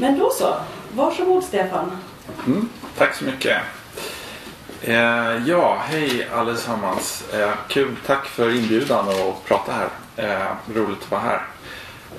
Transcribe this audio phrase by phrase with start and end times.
[0.00, 0.54] Men då så.
[0.94, 1.98] Varsågod Stefan.
[2.46, 2.68] Mm,
[2.98, 3.58] tack så mycket.
[4.82, 7.24] Eh, ja, hej allesammans.
[7.32, 9.88] Eh, kul, tack för inbjudan att prata här.
[10.16, 11.42] Eh, roligt att vara här.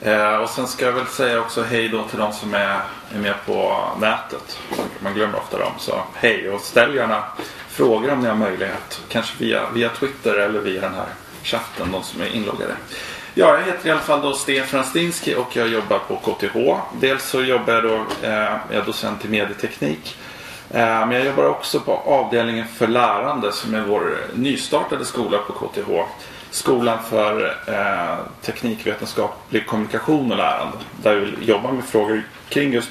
[0.01, 2.79] Eh, och sen ska jag väl säga också hej då till de som är,
[3.13, 4.59] är med på nätet.
[4.99, 5.71] Man glömmer ofta dem.
[5.77, 7.23] Så hej och ställ gärna
[7.69, 9.01] frågor om ni har möjlighet.
[9.09, 11.09] Kanske via, via Twitter eller via den här
[11.43, 12.75] chatten, de som är inloggade.
[13.33, 16.57] Ja, jag heter i alla fall då Stefan Stinski och jag jobbar på KTH.
[16.99, 18.33] Dels så jobbar jag då, eh,
[18.69, 20.17] jag är docent i medieteknik.
[20.69, 25.53] Eh, men jag jobbar också på avdelningen för lärande som är vår nystartade skola på
[25.53, 25.89] KTH.
[26.49, 30.77] Skolan för eh, teknikvetenskaplig kommunikation och lärande.
[31.03, 32.89] Där vi jobbar med frågor kring just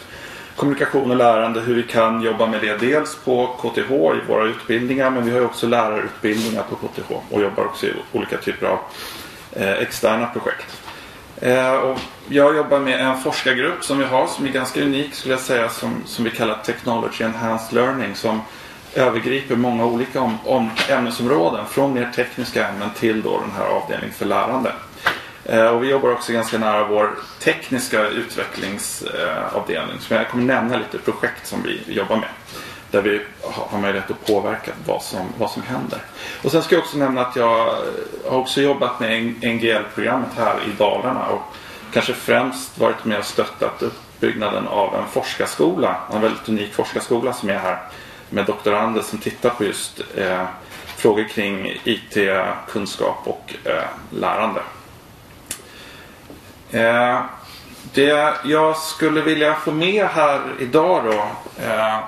[0.57, 5.11] kommunikation och lärande, hur vi kan jobba med det dels på KTH i våra utbildningar
[5.11, 8.79] men vi har också lärarutbildningar på KTH och jobbar också i olika typer av
[9.53, 10.83] Eh, externa projekt.
[11.41, 11.99] Eh, och
[12.29, 15.69] jag jobbar med en forskargrupp som vi har som är ganska unik skulle jag säga
[15.69, 18.41] som, som vi kallar Technology Enhanced Learning som
[18.95, 24.15] övergriper många olika om, om ämnesområden från mer tekniska ämnen till då den här avdelningen
[24.15, 24.73] för lärande.
[25.45, 29.97] Eh, och vi jobbar också ganska nära vår tekniska utvecklingsavdelning.
[30.01, 32.29] Så jag kommer nämna lite projekt som vi jobbar med.
[32.91, 35.99] Där vi har möjlighet att påverka vad som, vad som händer.
[36.43, 37.75] Och sen ska jag också nämna att jag
[38.29, 41.27] har också jobbat med NGL-programmet här i Dalarna.
[41.27, 41.41] Och
[41.93, 45.97] kanske främst varit med och stöttat uppbyggnaden av en forskarskola.
[46.13, 47.79] En väldigt unik forskarskola som är här.
[48.31, 50.45] Med doktorander som tittar på just eh,
[50.97, 54.61] frågor kring IT-kunskap och eh, lärande.
[56.71, 57.21] Eh,
[57.95, 61.27] det jag skulle vilja få med här idag då
[61.65, 61.99] eh,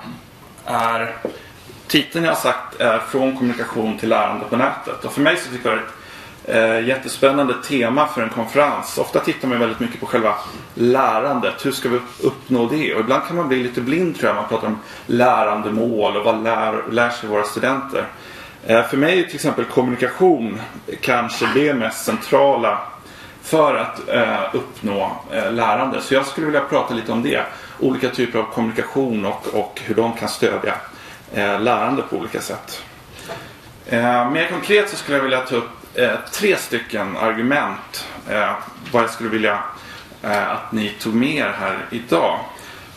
[0.65, 1.15] är
[1.87, 5.05] titeln jag har sagt är Från kommunikation till lärande på nätet.
[5.05, 5.81] Och för mig så tycker jag det
[6.51, 8.97] är ett eh, jättespännande tema för en konferens.
[8.97, 10.35] Ofta tittar man väldigt mycket på själva
[10.73, 11.65] lärandet.
[11.65, 12.93] Hur ska vi uppnå det?
[12.93, 14.35] Och ibland kan man bli lite blind tror jag.
[14.35, 18.07] Man pratar om lärandemål och vad lär, lär sig våra studenter.
[18.65, 20.61] Eh, för mig är till exempel kommunikation
[21.01, 22.79] kanske det mest centrala
[23.43, 25.11] för att eh, uppnå
[25.51, 26.01] lärande.
[26.01, 27.43] Så jag skulle vilja prata lite om det.
[27.83, 30.75] Olika typer av kommunikation och, och hur de kan stödja
[31.33, 32.83] eh, lärande på olika sätt.
[33.85, 38.51] Eh, mer konkret så skulle jag vilja ta upp eh, tre stycken argument eh,
[38.91, 39.59] vad jag skulle vilja
[40.23, 42.39] eh, att ni tog med er här idag.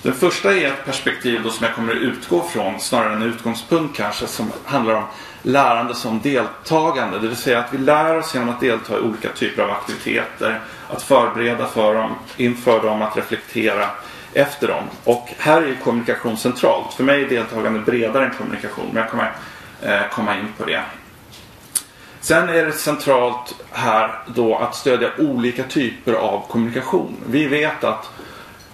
[0.03, 3.97] Den första är ett perspektiv då som jag kommer att utgå från, snarare en utgångspunkt
[3.97, 5.05] kanske, som handlar om
[5.43, 7.19] lärande som deltagande.
[7.19, 10.61] Det vill säga att vi lär oss genom att delta i olika typer av aktiviteter.
[10.89, 13.89] Att förbereda för dem, inför dem, att reflektera
[14.37, 14.85] efter dem.
[15.05, 16.95] Och här är ju kommunikation centralt.
[16.95, 19.33] För mig är deltagande bredare än kommunikation, men jag kommer
[19.83, 20.83] eh, komma in på det.
[22.21, 27.17] Sen är det centralt här då att stödja olika typer av kommunikation.
[27.27, 28.11] Vi vet att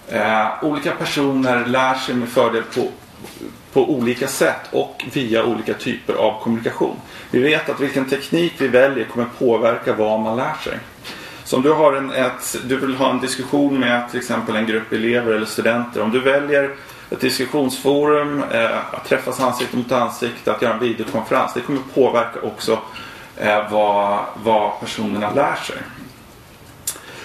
[0.07, 2.87] eh, olika personer lär sig med fördel på
[3.73, 6.95] på olika sätt och via olika typer av kommunikation.
[7.31, 10.79] Vi vet att vilken teknik vi väljer kommer påverka vad man lär sig.
[11.53, 14.65] Så om du, har en, ett, du vill ha en diskussion med till exempel en
[14.65, 16.01] grupp elever eller studenter.
[16.01, 16.75] Om du väljer
[17.09, 21.53] ett diskussionsforum, eh, att träffas ansikte mot ansikte, att göra en videokonferens.
[21.53, 22.79] Det kommer påverka också
[23.37, 25.77] eh, vad, vad personerna lär sig.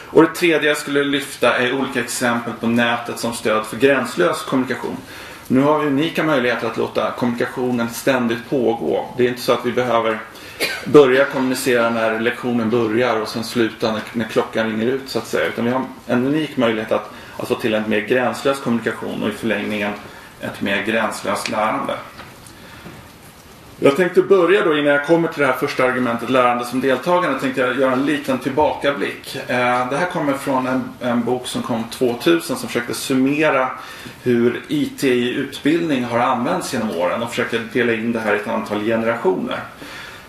[0.07, 4.43] Och det tredje jag skulle lyfta är olika exempel på nätet som stöd för gränslös
[4.43, 4.97] kommunikation.
[5.47, 9.05] Nu har vi unika möjligheter att låta kommunikationen ständigt pågå.
[9.17, 10.19] Det är inte så att vi behöver
[10.85, 15.27] börja kommunicera när lektionen börjar och sen sluta när, när klockan ringer ut så att
[15.27, 15.47] säga.
[15.47, 19.29] Utan vi har en unik möjlighet att, att få till en mer gränslös kommunikation och
[19.29, 19.93] i förlängningen
[20.41, 21.95] ett mer gränslöst lärande.
[23.81, 27.41] Jag tänkte börja då innan jag kommer till det här första argumentet lärande som deltagande
[27.41, 29.37] tänkte jag göra en liten tillbakablick.
[29.37, 33.71] Eh, det här kommer från en, en bok som kom 2000 som försökte summera
[34.23, 38.37] hur IT i utbildning har använts genom åren och försökte dela in det här i
[38.37, 39.61] ett antal generationer.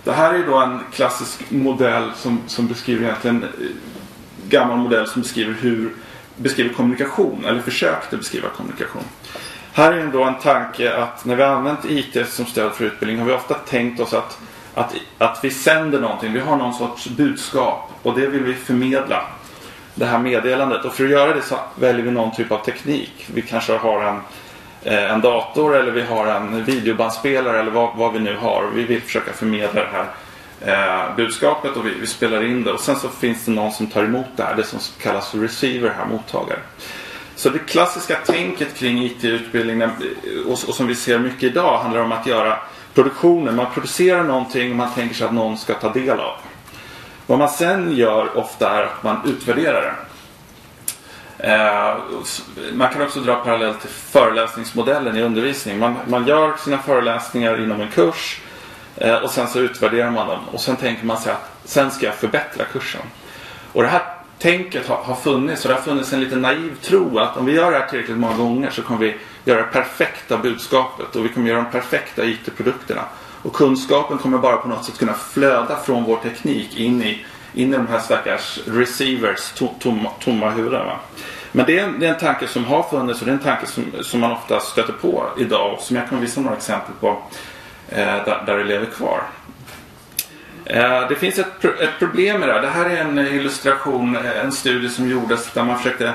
[0.04, 3.50] Det här är då en klassisk modell som, som beskriver egentligen eh,
[4.50, 5.94] gammal modell som beskriver hur
[6.36, 9.04] beskriver kommunikation eller försökte beskriva kommunikation.
[9.74, 13.26] Här är då en tanke att när vi använt IT som stöd för utbildning har
[13.26, 14.38] vi ofta tänkt oss att,
[14.74, 16.34] att, att vi sänder någonting.
[16.34, 19.26] Vi har någon sorts budskap och det vill vi förmedla.
[19.96, 20.86] Det här meddelandet.
[20.86, 23.26] Och för att göra det så väljer vi någon typ av teknik.
[23.34, 24.22] Vi kanske har en, eh,
[24.84, 28.70] Eh, en dator eller vi har en videobandspelare eller vad, vad vi nu har.
[28.74, 30.06] Vi vill försöka förmedla det här
[30.62, 32.72] eh, budskapet och vi, vi, spelar in det.
[32.72, 34.56] Och sen så finns det någon som tar emot det här.
[34.56, 36.60] Det som kallas för receiver här, mottagare.
[37.36, 39.90] Så det klassiska tänket kring IT-utbildning eh,
[40.46, 42.58] och, och som vi ser mycket idag handlar om att göra
[42.94, 43.56] produktionen.
[43.56, 46.36] Man producerar någonting och man tänker sig att någon ska ta del av.
[47.28, 50.09] Vad man sen gör ofta är att man utvärderar det.
[51.40, 51.98] Eh,
[52.74, 55.80] man kan också dra parallell till föreläsningsmodellen i undervisning.
[55.80, 58.42] Man, man gör sina föreläsningar inom en kurs
[58.96, 60.40] eh, och sen så utvärderar man dem.
[60.52, 63.02] Och sen tänker man sig att sen ska jag förbättra kursen.
[63.74, 64.02] Och det här
[64.40, 67.54] tänket har, har funnits och det har funnits en lite naiv tro att om vi
[67.54, 71.30] gör det här tillräckligt många gånger så kommer vi göra det perfekta budskapet och vi
[71.30, 73.02] kommer göra de perfekta IT-produkterna.
[73.42, 77.74] Och kunskapen kommer bara på något sätt kunna flöda från vår teknik in i, in
[77.74, 80.86] i de här stackars receivers, to, tomma, tomma huvuden.
[80.86, 81.00] Va?
[81.52, 83.44] Men det är, en, det är en tanke som har funnits och det är en
[83.44, 86.96] tanke som, som man ofta stöter på idag och som jag kan visa några exempel
[87.00, 87.08] på
[87.90, 89.24] eh, där, där det lever kvar.
[90.66, 92.62] Eh, det finns ett, ett problem med det här.
[92.62, 96.14] Det här är en illustration, eh, en studie som gjordes där man försökte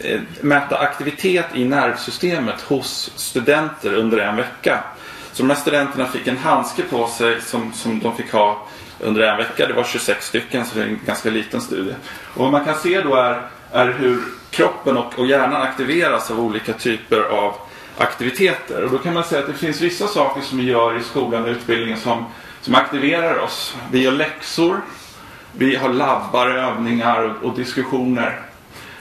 [0.00, 4.84] eh, mäta aktivitet i nervsystemet hos studenter under en vecka.
[5.32, 8.66] Så de här studenterna fick en handske på sig som, som de fick ha
[9.00, 9.66] under en vecka.
[9.66, 11.94] Det var 26 stycken så det är en ganska liten studie.
[12.34, 13.42] Och vad man kan se då är,
[13.72, 14.18] är hur
[14.50, 17.54] kroppen och, och hjärnan aktiveras av olika typer av
[17.98, 18.84] aktiviteter.
[18.84, 21.42] Och då kan man säga att det finns vissa saker som vi gör i skolan
[21.42, 22.24] och utbildningen som
[22.62, 23.76] som aktiverar oss.
[23.90, 24.80] Vi gör läxor,
[25.52, 28.40] vi har labbar, övningar och, och diskussioner.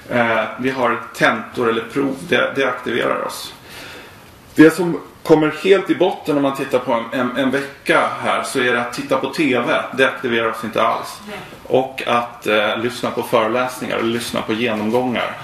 [0.09, 3.53] Eh, vi har tentor eller prov, det, det, aktiverar oss.
[4.55, 8.43] Det som kommer helt i botten om man tittar på en, en, en, vecka här
[8.43, 9.83] så är det att titta på TV.
[9.97, 11.21] Det aktiverar oss inte alls.
[11.67, 15.37] Och att eh, lyssna på föreläsningar och lyssna på genomgångar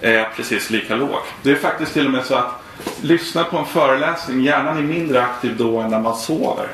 [0.00, 1.20] är precis lika låg.
[1.42, 2.62] Det är faktiskt till och med så att
[3.00, 6.68] lyssna på en föreläsning, hjärnan är mindre aktiv då än när man sover.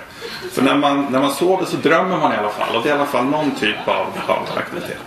[0.52, 2.92] För när man, när man sover så drömmer man i alla fall och det är
[2.92, 4.98] i alla fall någon typ av, av aktivitet.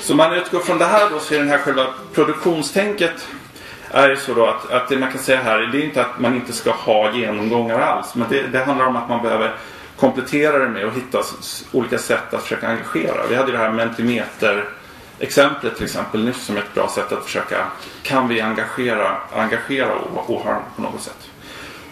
[0.00, 3.28] Så man utgår från det här då så är den här själva produktionstänket
[3.94, 6.34] är så då att, att det man kan säga här det är inte att man
[6.34, 8.14] inte ska ha genomgångar alls.
[8.14, 9.54] Men det, det handlar om att man behöver
[9.96, 11.22] komplettera det med och hitta
[11.72, 13.26] olika sätt att försöka engagera.
[13.30, 14.64] Vi hade det här Mentimeter
[15.18, 17.66] exemplet till exempel nyss som ett bra sätt att försöka
[18.02, 19.92] kan vi engagera, engagera
[20.26, 21.30] åhörarna på något sätt.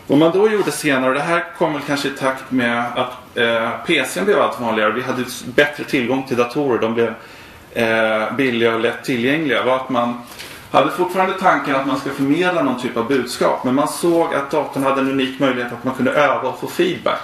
[0.07, 3.37] Vad man då gjorde senare, och det här kom väl kanske i takt med att
[3.39, 4.93] eh, PCn blev allt vanligare.
[4.93, 6.79] Vi hade bättre tillgång till datorer.
[6.79, 7.15] De blev
[7.73, 9.63] eh, billiga och lätt tillgängliga.
[9.63, 10.23] var att man
[10.73, 13.65] hade fortfarande tanken att man ska förmedla någon typ av budskap.
[13.65, 16.67] Men man såg att datorn hade en unik möjlighet att man kunde öva och få
[16.67, 17.21] feedback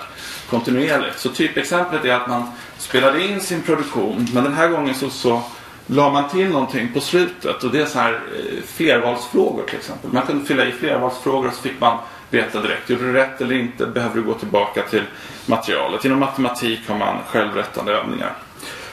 [0.50, 1.18] kontinuerligt.
[1.18, 2.42] Så typexemplet är att man
[2.78, 4.26] spelade in sin produktion.
[4.34, 5.42] Men den här gången så, så
[5.86, 7.64] la man till någonting på slutet.
[7.64, 10.12] Och det är så här eh, flervalsfrågor till exempel.
[10.12, 11.98] Man kunde fylla i flervalsfrågor och så fick man
[12.30, 12.90] veta direkt.
[12.90, 13.86] Gjorde du rätt eller inte?
[13.86, 15.02] Behöver du gå tillbaka till
[15.46, 16.04] materialet.
[16.04, 18.32] Inom matematik har man självrättande övningar.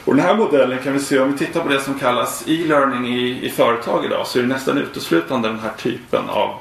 [0.06, 3.06] Och den här modellen kan vi se om vi tittar på det som kallas e-learning
[3.06, 6.54] i, i företag idag så är det nästan uteslutande den här typen av,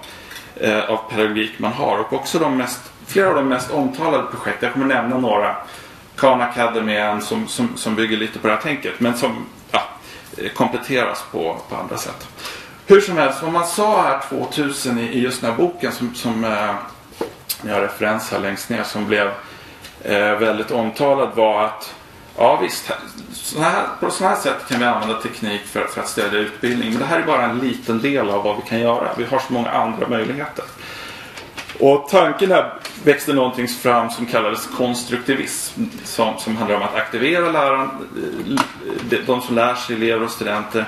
[0.56, 2.00] eh, av pedagogik man har.
[2.00, 5.56] Och också de mest, flera av de mest omtalade projekt, jag kommer nämna några.
[6.16, 9.46] Khan Academy är en som, som, som bygger lite på det här tänket men som
[9.72, 9.82] ja,
[10.38, 12.28] eh, kompletteras på, på andra sätt.
[12.88, 16.44] Hur som helst, vad man sa här 2000 i, just den här boken som, som
[16.44, 16.76] eh,
[17.62, 19.28] jag har referens här längst ner som blev
[20.04, 21.96] eh, väldigt omtalad var att
[22.38, 22.92] ja visst,
[23.34, 26.90] såna här, på sådana här sätt kan vi använda teknik för, för att stödja utbildning.
[26.90, 29.10] Men det här är bara en liten del av vad vi kan göra.
[29.18, 30.66] Vi har så många andra möjligheter.
[31.80, 32.74] Och tanken här
[33.04, 35.84] växte någonting fram som kallades konstruktivism.
[36.04, 37.90] Som, som handlar om att aktivera läraren,
[39.12, 40.86] eh, de som lär sig, elever och studenter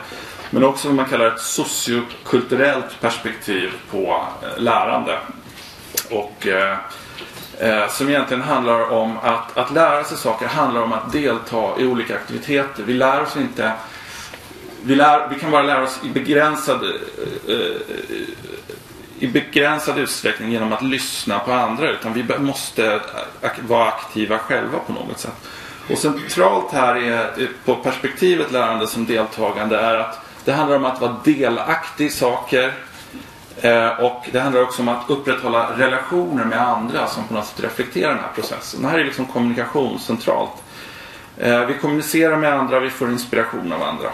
[0.49, 5.19] men också vad man kallar ett sociokulturellt perspektiv på eh, lärande.
[6.11, 6.77] Och eh,
[7.59, 11.85] eh, som egentligen handlar om att, att lära sig saker handlar om att delta i
[11.85, 12.83] olika aktiviteter.
[12.83, 13.73] Vi lär oss inte
[14.83, 17.81] vi, lär, vi kan bara lära oss i begränsad, eh, eh
[19.19, 21.89] i begränsad utsträckning genom att lyssna på andra.
[21.89, 22.99] Utan vi måste
[23.67, 25.47] vara aktiva själva på något sätt.
[25.91, 30.85] Och centralt här är, eh, på perspektivet lärande som deltagande är att det handlar om
[30.85, 32.73] att vara delaktig i saker.
[33.61, 37.63] Eh, och det handlar också om att upprätthålla relationer med andra som på något sätt
[37.63, 38.81] reflekterar den här processen.
[38.81, 40.63] Det här är liksom kommunikation centralt.
[41.37, 44.09] Eh, vi kommunicerar med andra, vi får inspiration av andra.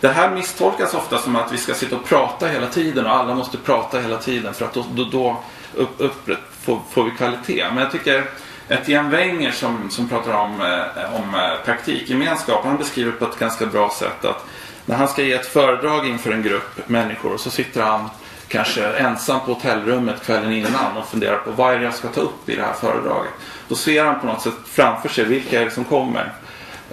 [0.00, 3.34] Det här misstolkas ofta som att vi ska sitta och prata hela tiden och alla
[3.34, 5.42] måste prata hela tiden för att då, då, då
[5.74, 6.28] upp, upp,
[6.62, 7.64] får, får vi kvalitet.
[7.68, 8.24] Men jag tycker
[8.68, 13.90] Etienne Wenger som, som pratar om, eh, om praktikgemenskap, han beskriver på ett ganska bra
[13.90, 14.46] sätt att
[14.86, 18.08] när han ska ge ett föredrag inför en grupp människor så sitter han
[18.52, 22.20] kanske ensam på hotellrummet kvällen innan och funderar på vad är det jag ska ta
[22.20, 23.32] upp i det här föredraget.
[23.68, 26.32] Då ser han på något sätt framför sig vilka är det som kommer.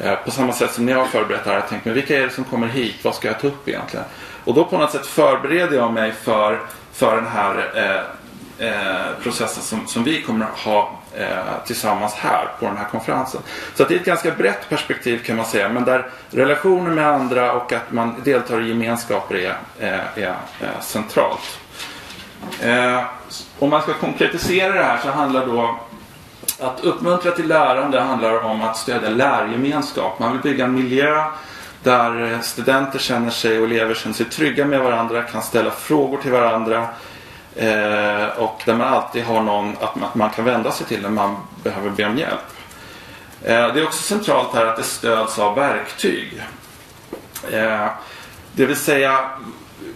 [0.01, 1.93] Eh, på samma sätt som när jag har förberett det här, har jag tänkt mig
[1.93, 4.05] vilka är det som kommer hit, vad ska jag ta upp egentligen?
[4.45, 6.61] Och då på något sätt förbereder jag mig för,
[6.93, 12.65] för den här eh, eh, processen som, som vi kommer ha eh, tillsammans här på
[12.65, 13.41] den här konferensen.
[13.75, 17.53] Så det är ett ganska brett perspektiv kan man säga men där relationer med andra
[17.53, 21.59] och att man deltar i gemenskaper är, eh, är, är, är centralt.
[22.61, 23.03] Eh,
[23.59, 25.79] om man ska konkretisera det här så handlar då
[26.59, 30.19] att uppmuntra till lärande handlar om att stödja lärgemenskap.
[30.19, 31.23] Man vill bygga en miljö
[31.83, 36.31] där studenter känner sig och elever känner sig trygga med varandra, kan ställa frågor till
[36.31, 36.87] varandra
[37.59, 41.09] eh, och där man alltid har någon att man, man, kan vända sig till när
[41.09, 42.39] man behöver be om hjälp.
[43.43, 46.43] Eh, det är också centralt här att det stöds av verktyg.
[47.51, 47.87] Eh,
[48.51, 49.29] det vill säga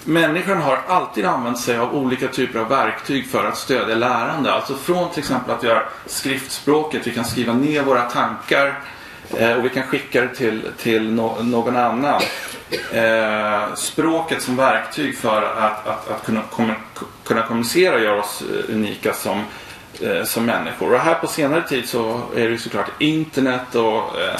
[0.03, 4.53] människan har alltid använt sig av olika typer av verktyg för att stödja lärande.
[4.53, 8.79] Alltså från till exempel att vi har skriftspråket, vi kan skriva ner våra tankar
[9.37, 12.21] eh, och vi kan skicka det till, till no någon annan.
[12.91, 16.73] Eh, språket som verktyg för att, att, att kunna, kom,
[17.23, 19.43] kunna kommunicera gör oss eh, unika som,
[20.01, 20.93] eh, som människor.
[20.93, 24.39] Och här på senare tid så är det såklart internet och eh,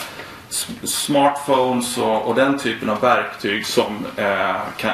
[0.84, 4.94] smartphones och, och, den typen av verktyg som eh, kan,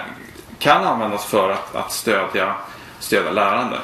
[0.60, 2.56] kan användas för att, att stödja,
[3.00, 3.78] stödja lärande.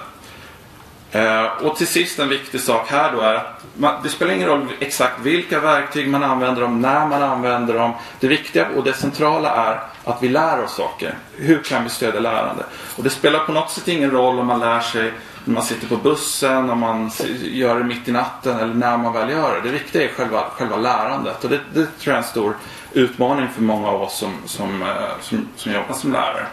[1.15, 4.48] Eh, och till sist en viktig sak här då är att man, det spelar ingen
[4.48, 7.91] roll exakt vilka verktyg man använder dem, när man använder dem.
[8.19, 11.17] Det viktiga och det centrala är att vi lär oss saker.
[11.36, 12.63] Hur kan vi stödja lärande?
[12.95, 15.88] Och det spelar på något sätt ingen roll om man lär sig när man sitter
[15.88, 19.62] på bussen, om man gör det mitt i natten eller när man väl gör det.
[19.62, 22.55] Det viktiga är själva, själva lärandet och det, det tror jag är en stor
[22.93, 24.88] utmaning för många av oss som, som, eh,
[25.22, 26.48] som, som jobbar som lärare.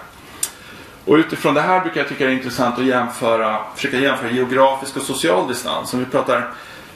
[1.04, 4.96] Och utifrån det här brukar jag tycka det är intressant att jämföra, försöka jämföra geografisk
[4.96, 5.94] och social distans.
[5.94, 6.50] Om vi pratar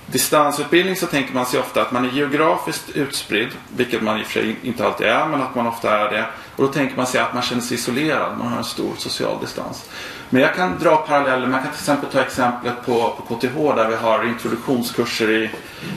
[0.07, 4.27] distansutbildning så tänker man sig ofta att man är geografiskt utspridd, vilket man i och
[4.27, 6.27] för sig inte alltid är, men att man ofta är det.
[6.57, 9.41] Och då tänker man sig att man känner sig isolerad, man har en stor social
[9.41, 9.91] distans.
[10.31, 13.89] Men jag kan dra paralleller, man kan till exempel ta exemplet på, på KTH där
[13.89, 15.51] vi har introduktionskurser i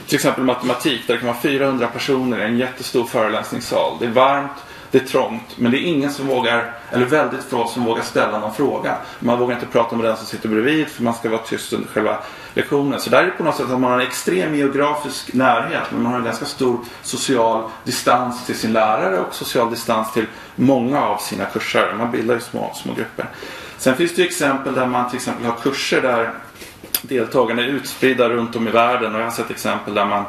[0.06, 3.96] till exempel matematik där det kan vara 400 personer i en jättestor föreläsningssal.
[4.00, 4.52] Det är varmt,
[4.90, 8.38] det är trångt, men det är ingen som vågar, eller väldigt få som vågar ställa
[8.38, 8.96] någon fråga.
[9.18, 11.88] Man vågar inte prata med den som sitter bredvid för man ska vara tyst under
[11.88, 12.18] själva
[12.54, 13.00] lektionen.
[13.00, 16.02] Så där är det på något sätt att man har en extrem geografisk närhet men
[16.02, 21.02] man har en ganska stor social distans till sin lärare och social distans till många
[21.02, 21.94] av sina kurser.
[21.98, 23.26] Man bildar ju små, små grupper.
[23.78, 26.30] Sen finns det exempel där man till exempel har kurser där
[27.02, 30.24] deltagarna är utspridda runt om i världen och jag har sett exempel där man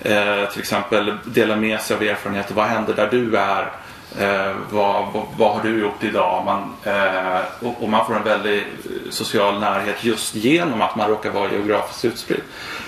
[0.00, 2.54] eh, till exempel delar med sig av erfarenheter.
[2.54, 3.72] Vad händer där du är?
[4.16, 6.44] Eh, vad, vad, vad, har du gjort idag?
[6.44, 8.66] Man, eh, och, och, man får en väldig
[9.10, 12.40] social närhet just genom att man råkar vara geografiskt utspridd.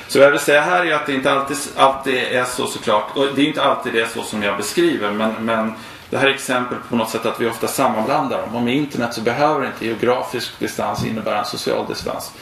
[0.08, 3.16] Så vad jag vill säga här är att det inte alltid, alltid är så såklart.
[3.16, 5.10] Och det är inte alltid det så som jag beskriver.
[5.10, 5.72] Men, men
[6.10, 8.56] det här är exempel på något sätt att vi ofta sammanblandar dem.
[8.56, 12.32] Och med internet så behöver inte geografisk distans innebära en social distans.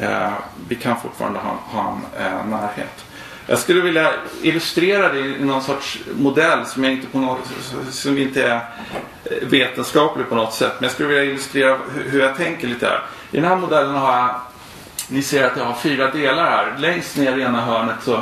[0.00, 0.32] Eh,
[0.68, 3.04] vi kan fortfarande ha, ha en eh, närhet.
[3.50, 4.12] Jag skulle vilja
[4.42, 7.50] illustrera det i någon sorts modell som, jag inte, på något,
[7.90, 10.72] som inte är eh, vetenskaplig på något sätt.
[10.78, 13.02] Men jag skulle vilja illustrera hur jag tänker lite här.
[13.30, 14.34] I den här modellen har jag,
[15.08, 16.74] ni ser att jag har fyra delar här.
[16.78, 18.14] Längst ner i ena hörnet så,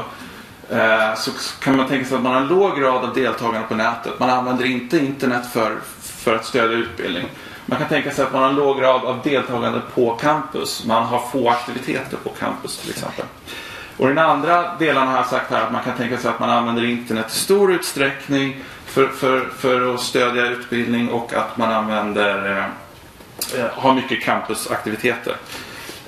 [0.71, 1.30] eh, så
[1.61, 4.18] kan man tänka sig att man har en låg grad av deltagande på nätet.
[4.18, 7.28] Man använder inte internet för, för att stödja utbildning.
[7.66, 10.85] Man kan tänka sig att man har en låg grad av deltagande på campus.
[10.87, 13.25] Man har få aktiviteter på campus till exempel.
[13.97, 16.50] Och den andra delen har jag sagt här att man kan tänka sig att man
[16.50, 22.50] använder internet i stor utsträckning för, för, för att stödja utbildning och att man använder
[22.50, 22.65] eh,
[23.61, 25.37] eh har mycket campusaktiviteter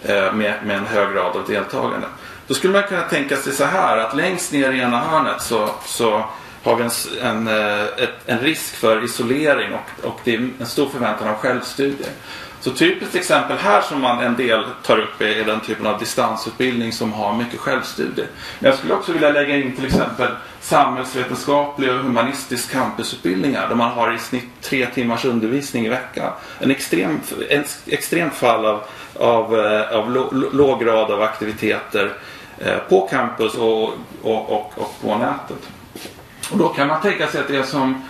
[0.03, 2.07] eh, med, med en hög grad av deltagande.
[2.47, 5.71] Då skulle man kunna tänka sig så här att längst ner i ena hörnet så,
[5.85, 6.25] så
[6.63, 6.91] har vi en,
[7.21, 12.11] en, eh, en risk för isolering och, och det är en stor förväntan av självstudier.
[12.61, 16.93] Så typiskt exempel här som man en del tar upp är den typen av distansutbildning
[16.93, 18.27] som har mycket självstudier.
[18.59, 20.29] Men jag skulle också vilja lägga in till exempel
[20.61, 26.33] samhällsvetenskapliga och humanistisk campusutbildningar där man har i snitt tre timmars undervisning i veckan.
[26.59, 28.81] En extrem, en extremt fall av,
[29.15, 30.13] av, eh, av
[30.53, 32.13] låg grad av aktiviteter
[32.59, 33.83] eh, på campus och,
[34.23, 35.69] och, och, och på nätet.
[36.51, 38.03] Och då kan man tänka sig att det som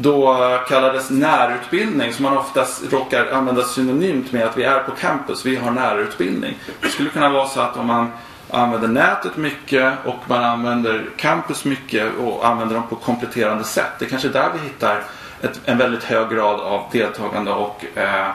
[0.00, 0.36] då
[0.68, 5.56] kallades närutbildning som man oftast råkar använda synonymt med att vi är på campus, vi
[5.56, 6.58] har närutbildning.
[6.80, 8.12] Det skulle kunna vara så att om man
[8.50, 13.92] använder nätet mycket och man använder campus mycket och använder dem på kompletterande sätt.
[13.98, 15.02] Det är kanske där vi hittar
[15.42, 18.30] ett, en väldigt hög grad av deltagande och, eh,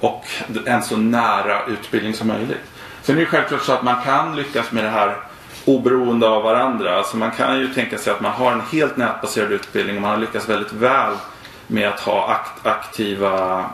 [0.00, 0.24] och
[0.66, 2.64] en så nära utbildning som möjligt.
[3.02, 5.16] Sen är det självklart så att man kan lyckas med det här
[5.64, 6.96] oberoende av varandra.
[6.96, 10.10] Alltså man kan ju tänka sig att man har en helt nätbaserad utbildning och man
[10.10, 11.14] har lyckats väldigt väl
[11.66, 13.64] med att ha akt aktiva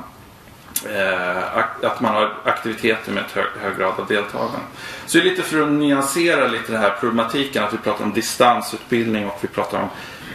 [0.88, 4.58] eh, att man har aktiviteter med ett hög, hög grad av deltagande.
[5.06, 8.12] Så det är lite för att nyansera lite den här problematiken att vi pratar om
[8.12, 9.88] distansutbildning och vi pratar om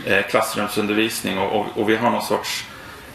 [0.05, 2.65] eh, klassrumsundervisning och, och, och, vi har någon sorts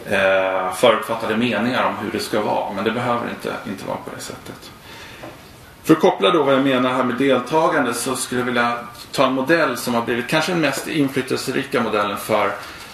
[0.07, 2.73] eh, förutfattade meningar om hur det ska vara.
[2.73, 4.71] Men det behöver inte, inte vara på det sättet.
[5.91, 8.79] För att koppla då vad jag menar här med deltagande så skulle jag vilja
[9.13, 12.47] ta en modell som har blivit kanske den mest inflytelserika modellen för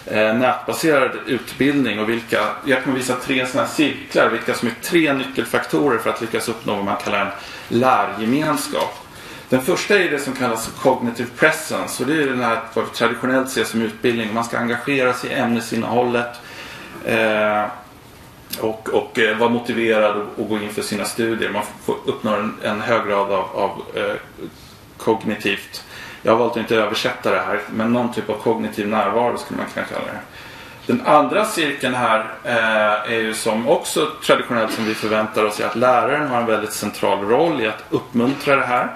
[0.05, 5.13] eh, nätbaserad utbildning och vilka, jag kommer visa tre sådana cirklar, vilka som är tre
[5.13, 7.31] nyckelfaktorer för att lyckas uppnå vad man kallar en
[7.79, 9.07] lärgemenskap.
[9.49, 12.91] Den första är det som kallas cognitive presence och det är den här vad vi
[12.91, 14.33] traditionellt ser som utbildning.
[14.33, 16.35] Man ska engagera sig i ämnesinnehållet
[17.05, 17.65] eh,
[18.61, 21.49] och, och eh, vara motiverad att gå in för sina studier.
[21.49, 24.15] Man får uppnå en, en hög grad av, av eh,
[24.97, 25.83] kognitivt
[26.27, 29.57] jag har valt att inte översätta det här, men någon typ av kognitiv närvaro skulle
[29.57, 30.19] man kunna kalla det.
[30.85, 35.65] Den andra cirkeln här eh, är ju som också traditionellt som vi förväntar oss är
[35.65, 38.87] att läraren har en väldigt central roll i att uppmuntra det här.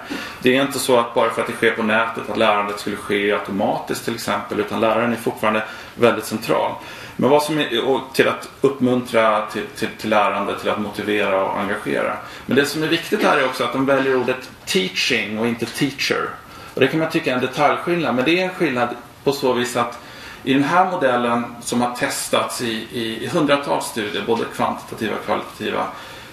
[0.41, 2.95] Det är inte så att bara för att det sker på nätet att lärandet skulle
[2.95, 5.63] ske automatiskt till exempel utan läraren är fortfarande
[5.95, 6.71] väldigt central.
[7.15, 11.45] Men vad som är, och till att uppmuntra till, till, till lärande, till att motivera
[11.45, 12.17] och engagera.
[12.45, 15.65] Men det som är viktigt här är också att de väljer ordet teaching och inte
[15.65, 16.29] teacher.
[16.73, 18.89] Och det kan man tycka är en detaljskillnad men det är en skillnad
[19.23, 19.99] på så vis att
[20.43, 25.25] i den här modellen som har testats i, i, i hundratals studier, både kvantitativa och
[25.25, 25.87] kvalitativa,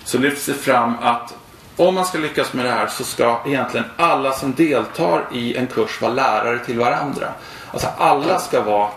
[0.04, 1.34] så lyfts det fram att
[1.76, 5.66] om man ska lyckas med det här så ska egentligen alla som deltar i en
[5.66, 7.32] kurs vara lärare till varandra.
[7.72, 8.90] Alltså alla ska vara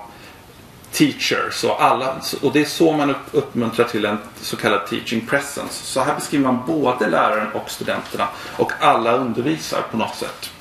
[0.91, 5.73] teachers och, alla, och det är så man uppmuntrar till en så kallad teaching presence.
[5.73, 10.51] Så här beskriver man både läraren och studenterna och alla undervisar på något sätt.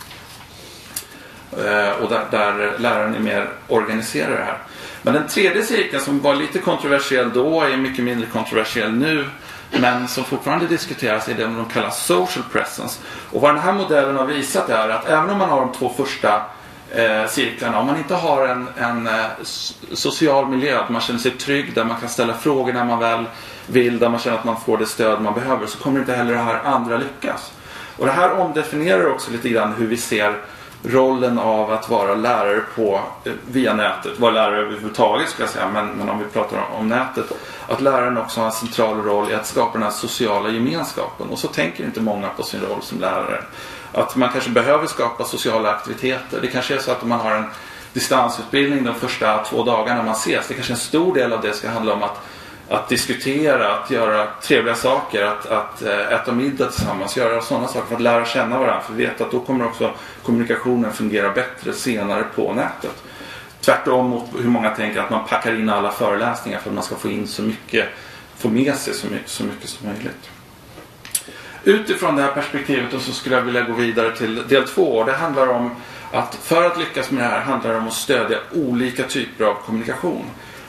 [1.53, 4.59] Eh, och där, där läraren är mer organiserad det här.
[5.03, 9.25] Men den tredje cirkeln som var lite kontroversiell då är mycket mindre kontroversiell nu.
[9.81, 13.01] Men som fortfarande diskuteras är det de kallar social presence.
[13.31, 15.93] Och vad den här modellen har visat är att även om man har de två
[15.97, 16.43] första
[16.91, 17.81] eh, cirklarna.
[17.81, 19.25] Om man inte har en, en eh,
[19.93, 23.25] social miljö, att man känner sig trygg, där man kan ställa frågor när man väl
[23.67, 26.33] vill, där man känner att man får det stöd man behöver, så kommer inte heller
[26.33, 27.53] det här andra lyckas.
[27.99, 30.35] Och det här omdefinierar också lite grann hur vi ser
[30.83, 35.69] rollen av att vara lärare på, eh, via nätet, vara lärare överhuvudtaget ska jag säga,
[35.69, 37.25] men, men om vi pratar om, om, nätet.
[37.69, 41.29] Att läraren också har en central roll i att skapa den här sociala gemenskapen.
[41.29, 43.43] Och så tänker inte många på sin roll som lärare.
[43.93, 46.41] Att man kanske behöver skapa sociala aktiviteter.
[46.41, 47.45] Det kanske är så att om man har en
[47.93, 50.49] distansutbildning de första två dagarna man ses.
[50.49, 52.27] Det kanske en stor del av det ska handla om att
[52.71, 57.87] att diskutera, att göra trevliga saker, att, att eh, äta middag tillsammans, göra sådana saker
[57.87, 58.81] för att lära känna varandra.
[58.81, 63.03] För vi vet att då kommer också kommunikationen fungera bättre senare på nätet.
[63.61, 66.97] Tvärtom mot hur många tänker att man packar in alla föreläsningar för att man ska
[66.97, 67.89] få in så mycket,
[68.39, 70.31] få med sig så mycket, så mycket som möjligt.
[71.65, 75.05] Utifrån det här perspektivet så skulle jag vilja gå vidare till del två.
[75.05, 75.71] Det handlar om
[76.13, 79.55] att för att lyckas med det här handlar det om att stödja olika typer av
[79.55, 80.25] kommunikation.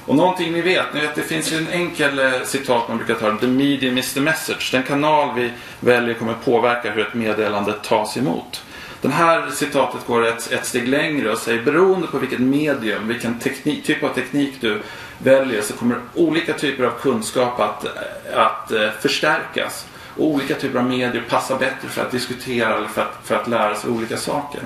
[0.06, 3.16] Och någonting ni vet, ni vet det finns ju en enkel eh, citat man brukar
[3.16, 3.38] ta.
[3.38, 4.70] The medium is the message.
[4.72, 8.64] Den kanal vi väljer kommer påverka hur ett meddelande tas emot.
[9.02, 13.40] Den här citatet går ett, ett steg längre och säger beroende på vilket medium, vilken
[13.40, 14.82] teknik, typ av teknik du
[15.18, 17.86] väljer så kommer olika typer av kunskap att,
[18.34, 19.86] att eh, förstärkas.
[20.18, 23.48] Och olika typer av medier passar bättre för att diskutera eller för att, för att
[23.48, 24.62] lära sig olika saker.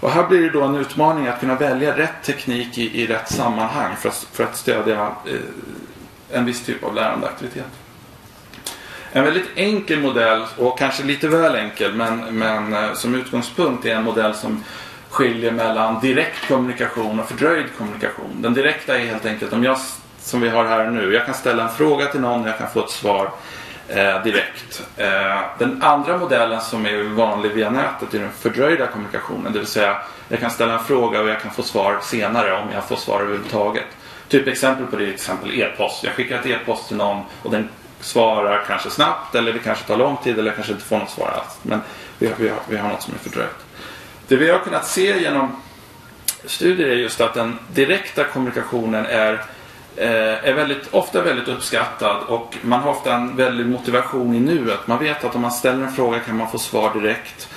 [0.00, 3.32] Och här blir det då en utmaning att kunna välja rätt teknik i, i rätt
[3.32, 7.66] sammanhang för att, för att stödja eh, en viss typ av lärandeaktivitet.
[9.12, 13.94] En väldigt enkel modell, och kanske lite väl enkel, men, men eh, som utgångspunkt är
[13.94, 14.64] en modell som
[15.10, 18.42] skiljer mellan direkt kommunikation och fördröjd kommunikation.
[18.42, 19.78] Den direkta är helt enkelt om jag,
[20.20, 22.70] som vi har här nu, jag kan ställa en fråga till någon och jag kan
[22.70, 23.30] få ett svar
[23.88, 24.86] eh, direkt.
[24.96, 29.52] Eh, den andra modellen som är vanlig via nätet är den fördröjda kommunikationen.
[29.52, 29.96] Det vill säga
[30.28, 33.20] jag kan ställa en fråga och jag kan få svar senare om jag får svar
[33.20, 33.86] överhuvudtaget.
[34.28, 36.04] Typ exempel på det är till exempel e-post.
[36.04, 37.68] Jag skickar ett e-post till någon och den
[38.00, 41.10] svarar kanske snabbt eller det kanske tar lång tid eller jag kanske inte får något
[41.10, 41.58] svar alls.
[41.62, 41.80] Men
[42.18, 43.66] vi har, vi har, vi har något som är fördröjt.
[44.28, 45.62] Det vi har kunnat se genom
[46.44, 49.44] studier är just att den direkta kommunikationen är
[50.00, 54.86] Eh, är väldigt, ofta väldigt uppskattad och man har ofta en väldig motivation i nuet.
[54.86, 57.48] Man vet att om man ställer en fråga kan man få svar direkt.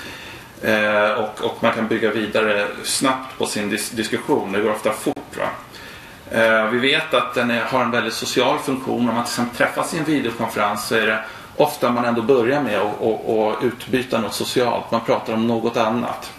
[0.62, 4.52] Eh, och, och, man kan bygga vidare snabbt på sin dis diskussion.
[4.52, 5.38] Det går ofta fort.
[5.38, 5.50] Va?
[6.32, 9.10] Eh, vi vet att den är, har en väldigt social funktion.
[9.10, 11.20] Om man till exempel träffas i en videokonferens så är det
[11.58, 14.92] ofta man ändå börjar med att utbyta något socialt.
[14.92, 16.32] Man pratar om något annat.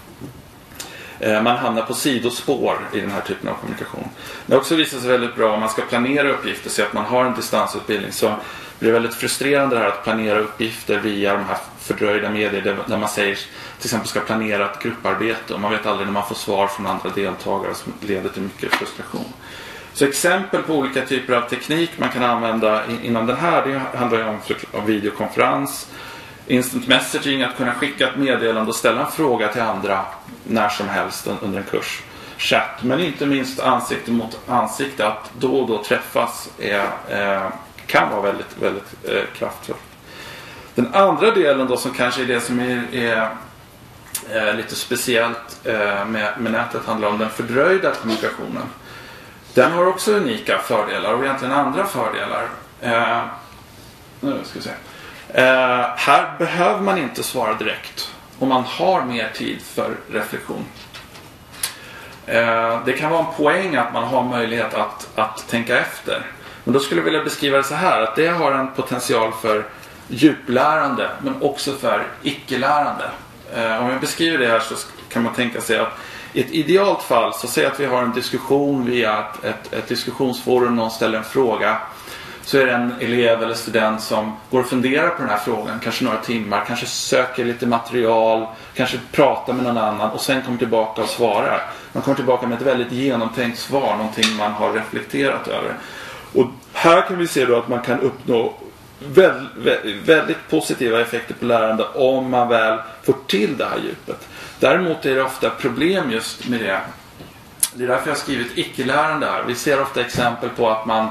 [1.23, 4.09] Eh, man hamnar på sidospår i den här typen av kommunikation.
[4.47, 7.05] Det har också visat sig väldigt bra om man ska planera uppgifter, så att man
[7.05, 8.13] har en distansutbildning.
[8.13, 8.35] Så
[8.79, 12.99] blir det väldigt frustrerande det här att planera uppgifter via de här fördröjda medier där
[12.99, 16.35] man säger till exempel ska planera ett grupparbete och man vet aldrig när man får
[16.35, 19.33] svar från andra deltagare som leder till mycket frustration.
[19.93, 24.19] Så exempel på olika typer av teknik man kan använda inom den här, det handlar
[24.19, 24.25] ju
[24.73, 25.89] om videokonferens,
[26.47, 30.05] instant messaging, att kunna skicka ett meddelande och ställa en fråga till andra
[30.45, 32.03] när som helst under en kurs.
[32.39, 37.49] Chatt, men inte minst ansikte mot ansikte, att då och då träffas är, eh,
[37.87, 39.79] kan vara väldigt, väldigt eh, kraftfullt.
[40.75, 43.31] Den andra delen då som kanske är det som är, är
[44.31, 48.63] eh, lite speciellt eh, med, med nätet handlar om den fördröjda kommunikationen.
[49.55, 52.49] Den har också unika fördelar och egentligen andra fördelar.
[52.81, 53.23] Eh,
[54.21, 54.71] nu ska vi se.
[55.29, 58.12] Eh, här behöver man inte svara direkt
[58.43, 60.65] och man har mer tid för reflektion.
[62.27, 66.27] Eh, det kan vara en poäng att man har möjlighet att, att tänka efter.
[66.65, 69.65] Men då skulle jag vilja beskriva det så här att det har en potential för
[70.09, 73.11] djuplärande men också för icke-lärande.
[73.55, 74.75] Eh, om jag beskriver det här så
[75.09, 75.99] kan man tänka sig att
[76.33, 79.89] i ett idealt fall så säg att vi har en diskussion via ett, ett, ett
[79.89, 81.79] diskussionsforum, någon ställer en fråga.
[82.45, 85.81] Så är det en elev eller student som går och funderar på den här frågan,
[85.83, 90.59] kanske några timmar, kanske söker lite material, kanske pratar med någon annan och sen kommer
[90.59, 91.63] tillbaka och svarar.
[91.93, 95.75] Man kommer tillbaka med ett väldigt genomtänkt svar, någonting man har reflekterat över.
[96.33, 98.55] Och här kan vi se då att man kan uppnå
[98.99, 104.29] väldigt, väldigt positiva effekter på lärande om man väl får till det här djupet.
[104.61, 106.81] Däremot är det ofta problem just med det.
[107.75, 109.43] Det är därför jag har skrivit icke-lärande här.
[109.47, 111.09] Vi ser ofta exempel på att man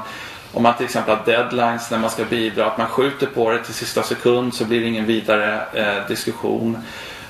[0.52, 3.64] om man till exempel har deadlines när man ska bidra, att man skjuter på det
[3.64, 6.78] till sista sekund så blir det ingen vidare eh, diskussion.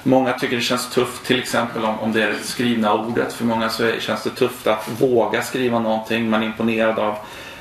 [0.02, 3.32] Många tycker det känns tufft till exempel om, om det är det skrivna ordet.
[3.32, 6.30] För många så är, känns det tufft att våga skriva någonting.
[6.30, 7.16] Man är imponerad av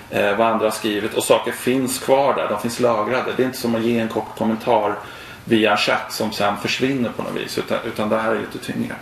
[0.10, 2.47] eh, vad andra har skrivit och saker finns kvar där.
[2.50, 3.32] De finns lagrade.
[3.38, 4.95] Det är inte som att ge en kort kommentar
[5.45, 7.58] via chatt som sen försvinner på något vis.
[7.58, 8.95] Utan, utan det här är lite tyngre.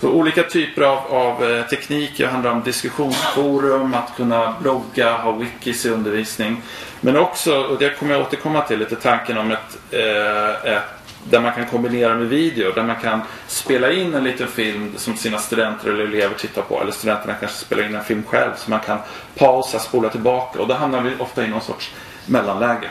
[0.00, 2.12] Så olika typer av, av eh, teknik.
[2.16, 6.62] Det handlar om diskussionsforum, att kunna blogga, ha wikis i undervisning.
[7.00, 10.82] Men också, och det kommer jag återkomma till, lite tanken om ett, eh, ett
[11.30, 12.72] där man kan kombinera med video.
[12.72, 16.80] Där man kan spela in en liten film som sina studenter eller elever tittar på.
[16.82, 18.50] Eller studenterna kanske spelar in en film själv.
[18.56, 18.98] Så man kan
[19.34, 20.60] pausa, spola tillbaka.
[20.60, 21.94] Och då hamnar vi ofta i någon sorts
[22.26, 22.90] mellanläge.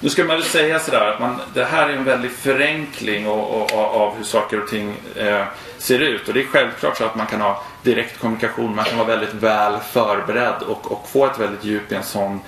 [0.00, 3.72] Nu ska man väl säga sådär att man, det här är en väldig förenkling och,
[3.72, 5.44] och, av hur saker och ting eh,
[5.78, 6.28] ser ut.
[6.28, 8.76] Och det är självklart så att man kan ha direkt kommunikation.
[8.76, 12.40] Man kan vara väldigt väl förberedd och, och få ett väldigt djup i en sån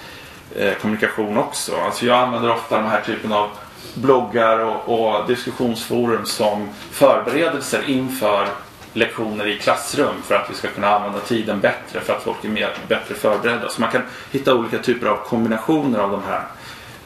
[0.56, 1.76] eh, kommunikation också.
[1.76, 3.50] Alltså jag använder ofta den här typen av
[3.94, 8.48] bloggar och, och diskussionsforum som förberedelser inför
[8.92, 12.48] lektioner i klassrum för att vi ska kunna använda tiden bättre för att folk är
[12.48, 13.68] mer, bättre förberedda.
[13.68, 16.42] Så man kan hitta olika typer av kombinationer av de här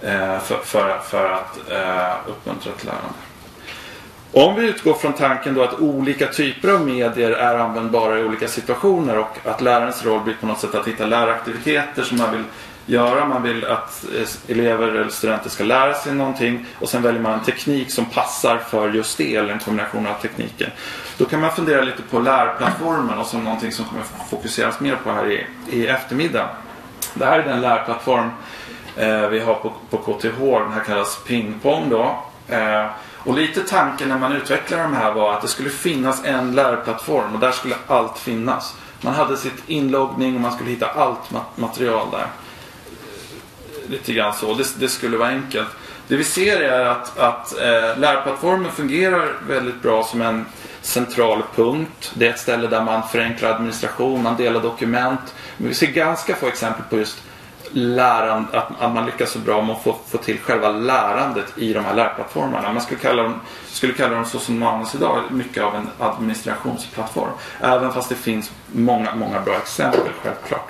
[0.04, 3.08] Eh, för, för, för, att eh, uppmuntra till lärande.
[4.32, 8.48] Om vi utgår från tanken då att olika typer av medier är användbara i olika
[8.48, 12.44] situationer och att lärarens roll blir på något sätt att hitta läraktiviteter som man vill
[12.86, 13.26] göra.
[13.26, 17.32] Man vill att eh, elever eller studenter ska lära sig någonting och sen väljer man
[17.32, 20.70] en teknik som passar för just det eller en kombination av tekniken.
[21.18, 25.12] Då kan man fundera lite på lärplattformen och som någonting som kommer fokuseras mer på
[25.12, 26.48] här i, i eftermiddag.
[27.14, 28.30] Det här är den lärplattform
[28.96, 30.38] eh, vi har på, på KTH.
[30.38, 32.18] Den här kallas Pingpong då.
[32.48, 32.86] Eh,
[33.24, 37.34] och lite tanken när man utvecklade de här var att det skulle finnas en lärplattform
[37.34, 38.76] och där skulle allt finnas.
[39.00, 42.26] Man hade sitt inloggning och man skulle hitta allt material där
[43.88, 44.54] lite grann så.
[44.54, 45.68] Det, det, skulle vara enkelt.
[46.08, 50.46] Det vi ser är att, att eh, lärplattformen fungerar väldigt bra som en
[50.82, 52.12] central punkt.
[52.14, 55.34] Det är ett ställe där man förenklar administration, man delar dokument.
[55.56, 57.22] Men vi ser ganska få exempel på just
[57.72, 61.72] lärande, att, att man lyckas så bra med att få, få till själva lärandet i
[61.72, 62.72] de här lärplattformarna.
[62.72, 65.88] Man skulle kalla dem, skulle kalla dem så som de används idag, mycket av en
[65.98, 67.30] administrationsplattform.
[67.60, 70.68] Även fast det finns många, många bra exempel självklart.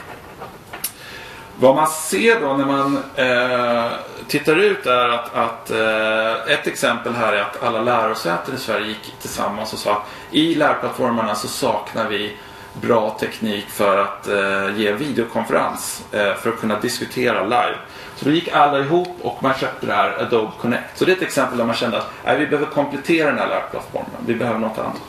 [1.58, 3.92] Vad man ser då när man eh,
[4.28, 8.86] tittar ut är att, att eh, ett exempel här är att alla lärosäten i Sverige
[8.86, 12.36] gick tillsammans och sa att i lärplattformarna så saknar vi
[12.80, 17.76] bra teknik för att eh, ge videokonferens eh, för att kunna diskutera live.
[18.16, 20.98] Så då gick alla ihop och man köpte det här Adobe Connect.
[20.98, 23.48] Så det är ett exempel där man kände att nej, vi behöver komplettera den här
[23.48, 24.11] lärplattformen.
[24.26, 25.00] Vi behöver något annat.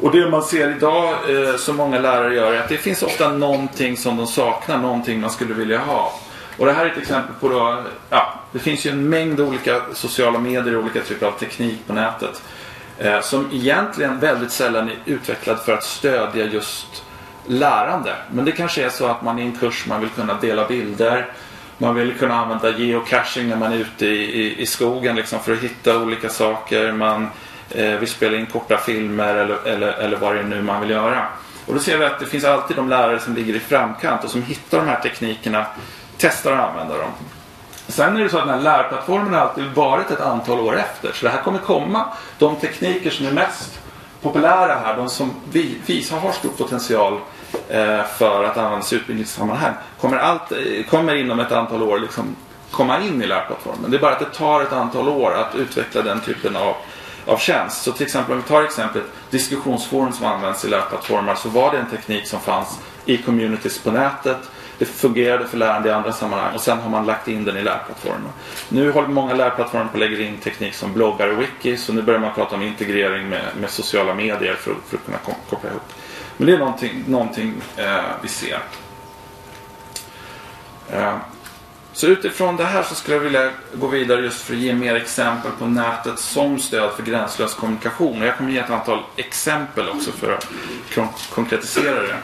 [0.00, 3.28] Och det man ser idag eh, som många lärare gör är att det finns ofta
[3.28, 6.12] någonting som de saknar, någonting man skulle vilja ha.
[6.58, 9.82] Och det här är ett exempel på då, ja, det finns ju en mängd olika
[9.92, 12.42] sociala medier och olika typer av teknik på nätet.
[12.98, 17.04] Eh, som egentligen väldigt sällan är utvecklad för att stödja just
[17.46, 18.14] lärande.
[18.32, 21.26] Men det kanske är så att man i en kurs man vill kunna dela bilder.
[21.78, 25.52] Man vill kunna använda geocaching när man är ute i, i, i skogen liksom, för
[25.52, 26.92] att hitta olika saker.
[26.92, 27.28] Man
[27.70, 30.90] eh, vill spela in korta filmer eller, eller, eller vad det är nu man vill
[30.90, 31.26] göra.
[31.66, 34.30] Och då ser vi att det finns alltid de lärare som ligger i framkant och
[34.30, 35.66] som hittar de här teknikerna,
[36.18, 37.10] testar att använda dem.
[37.92, 41.12] Sen är det så att den här lärplattformen har alltid varit ett antal år efter.
[41.12, 42.04] Så det här kommer komma.
[42.38, 43.80] De tekniker som är mest
[44.22, 45.30] populära här, de som
[45.86, 47.20] visar har stor potential
[47.68, 52.36] eh, för att användas i utbildningssammanhang, kommer, allt, eh, kommer inom ett antal år liksom
[52.70, 53.90] komma in i lärplattformen.
[53.90, 56.74] Det är bara att det tar ett antal år att utveckla den typen av,
[57.26, 57.82] av tjänst.
[57.82, 61.78] Så till exempel om vi tar exemplet diskussionsforum som används i lärplattformar så var det
[61.78, 64.38] en teknik som fanns i communities på nätet
[64.82, 67.62] det fungerade för lärande i andra sammanhang och sen har man lagt in den i
[67.62, 68.28] lärplattformen.
[68.68, 72.02] Nu håller många lärplattformar på att lägga in teknik som bloggar och wiki så nu
[72.02, 75.18] börjar man prata om integrering med, med sociala medier för, för att kunna
[75.50, 75.82] koppla ihop.
[76.36, 78.58] Men det är någonting, någonting eh, vi ser.
[80.92, 81.16] Eh,
[81.92, 84.94] så utifrån det här så skulle jag vilja gå vidare just för att ge mer
[84.94, 88.22] exempel på nätet som stöd för gränslös kommunikation.
[88.22, 90.48] Och jag kommer ge ett antal exempel också för att
[91.34, 92.16] konkretisera det.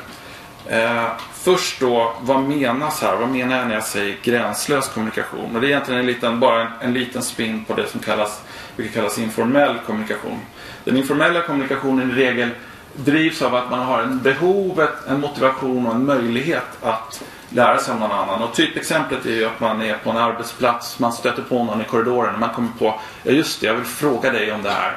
[0.68, 1.06] Eh,
[1.42, 3.16] först då, vad menas här?
[3.16, 5.54] Vad menar jag när jag säger gränslös kommunikation?
[5.54, 8.42] Och det är egentligen en liten, bara en, en liten spin på det som kallas,
[8.76, 10.38] vilket kallas informell kommunikation.
[10.84, 12.50] Den informella kommunikationen i regel
[12.94, 17.94] drivs av att man har en behovet, en motivation och en möjlighet att lära sig
[17.94, 18.42] om någon annan.
[18.42, 21.84] Och typexemplet är ju att man är på en arbetsplats, man stöter på någon i
[21.84, 24.96] korridoren och man kommer på, ja just det, jag vill fråga dig om det här.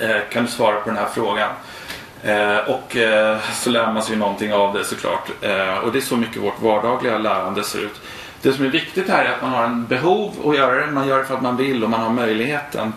[0.00, 1.50] Eh, kan du svara på den här frågan?
[2.22, 5.30] Eh, och eh, så lär man sig någonting av det såklart.
[5.40, 8.00] Eh, och det är så mycket vårt vardagliga lärande ser ut.
[8.42, 10.92] Det som är viktigt här är att man har en behov att göra det.
[10.92, 12.92] Man gör det för att man vill och man har möjligheten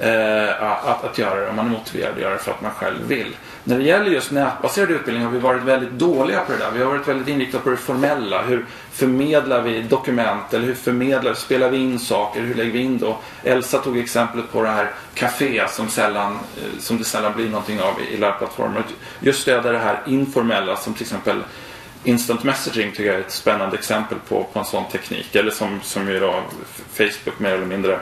[0.00, 1.52] eh, att, att göra det.
[1.52, 3.36] Man är motiverad att göra det för att man själv vill.
[3.68, 6.70] När det gäller just nätbaserad utbildning har vi varit väldigt dåliga på det där.
[6.70, 8.42] Vi har varit väldigt inriktade på det formella.
[8.42, 12.40] Hur förmedlar vi dokument eller hur förmedlar, spelar vi in saker?
[12.40, 13.18] Hur lägger vi in då?
[13.44, 17.80] Elsa tog exemplet på det här café som, sällan, eh, som det sällan blir någonting
[17.80, 18.82] av i, lärplattformar.
[19.20, 21.42] Just stödja det här informella som till exempel
[22.04, 25.34] Instant messaging tycker jag är ett spännande exempel på, på en sån teknik.
[25.34, 26.42] Eller som, som ju då
[26.92, 28.00] Facebook mer eller mindre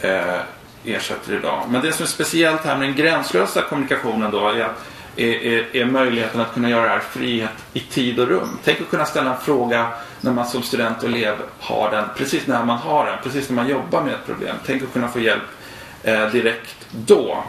[0.00, 0.40] eh,
[0.84, 1.64] ersätter idag.
[1.68, 4.68] Men det som är speciellt här med den gränslösa kommunikationen då är,
[5.16, 8.58] är, är, är, möjligheten att kunna göra det här frihet i tid och rum.
[8.64, 9.88] Tänk att kunna ställa en fråga
[10.20, 13.56] när man som student och elev har den, precis när man har den, precis när
[13.56, 14.56] man jobbar med ett problem.
[14.66, 15.42] Tänk att kunna få hjälp
[16.02, 17.44] eh, direkt då.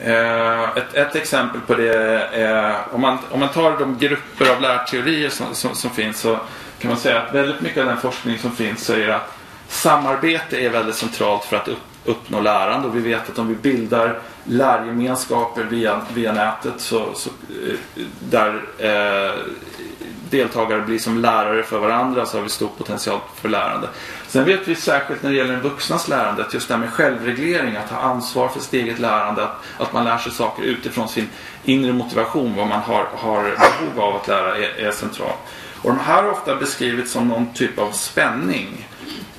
[0.00, 1.94] Eh, ett, ett, exempel på det
[2.32, 6.38] är om man, om man tar de grupper av lärteorier som, som, som finns så
[6.78, 9.39] kan man säga att väldigt mycket av den forskning som finns säger att
[9.70, 13.54] Samarbete är väldigt centralt för att upp, uppnå lärande och vi vet att om vi
[13.54, 17.30] bildar lärgemenskaper via, via nätet så, så
[17.66, 19.34] eh, där eh,
[20.30, 23.88] deltagare blir som lärare för varandra så har vi stor potential för lärande.
[24.28, 26.90] Sen vet vi särskilt när det gäller den vuxnas lärande att just det här med
[26.90, 31.08] självreglering, att ta ansvar för sitt eget lärande, att, att man lär sig saker utifrån
[31.08, 31.28] sin
[31.64, 35.38] inre motivation, vad man har, har behov av att lära är, är centralt.
[35.82, 38.88] Och de här har ofta beskrivits som någon typ av spänning.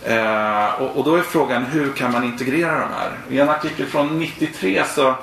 [0.05, 3.11] Eh, och, och, då är frågan hur kan man integrera de här?
[3.29, 5.15] I en artikel från 93 så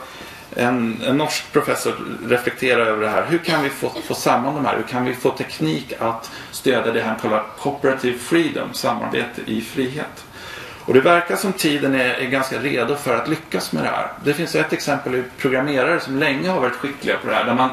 [0.56, 1.94] en, en norsk professor
[2.28, 3.26] reflekterar över det här.
[3.28, 4.76] Hur kan vi få, få samman de här?
[4.76, 10.24] Hur kan vi få teknik att stödja det han kallar cooperative freedom, samarbete i frihet?
[10.88, 14.12] Och det verkar som tiden är, är, ganska redo för att lyckas med det här.
[14.24, 17.44] Det finns ett exempel i programmerare som länge har varit skickliga på det här.
[17.44, 17.70] Där man,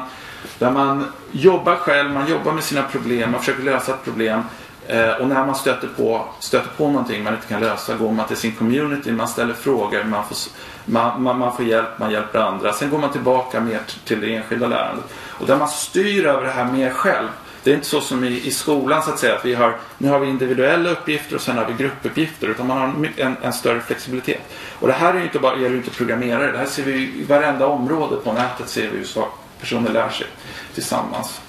[0.58, 4.42] där man jobbar själv, man jobbar med sina problem, man försöker lösa ett problem
[4.88, 8.26] Eh, och när man stöter på, stöter på någonting man inte kan lösa går man
[8.26, 10.36] till sin community, man ställer frågor, man får,
[10.84, 12.72] man, man, man får hjälp, man hjälper andra.
[12.72, 15.04] Sen går man tillbaka mer till det enskilda lärandet.
[15.14, 17.28] Och där man styr över det här mer själv.
[17.62, 20.08] Det är inte så som i, i skolan så att säga att vi har, nu
[20.08, 23.80] har vi individuella uppgifter och sen har vi gruppuppgifter utan man har en, en större
[23.80, 24.40] flexibilitet.
[24.80, 27.24] Och det här är inte bara, gäller ju inte programmerare, det här ser vi i
[27.28, 29.24] varenda område på nätet ser vi hur
[29.60, 30.26] personer lär sig
[30.74, 31.40] tillsammans.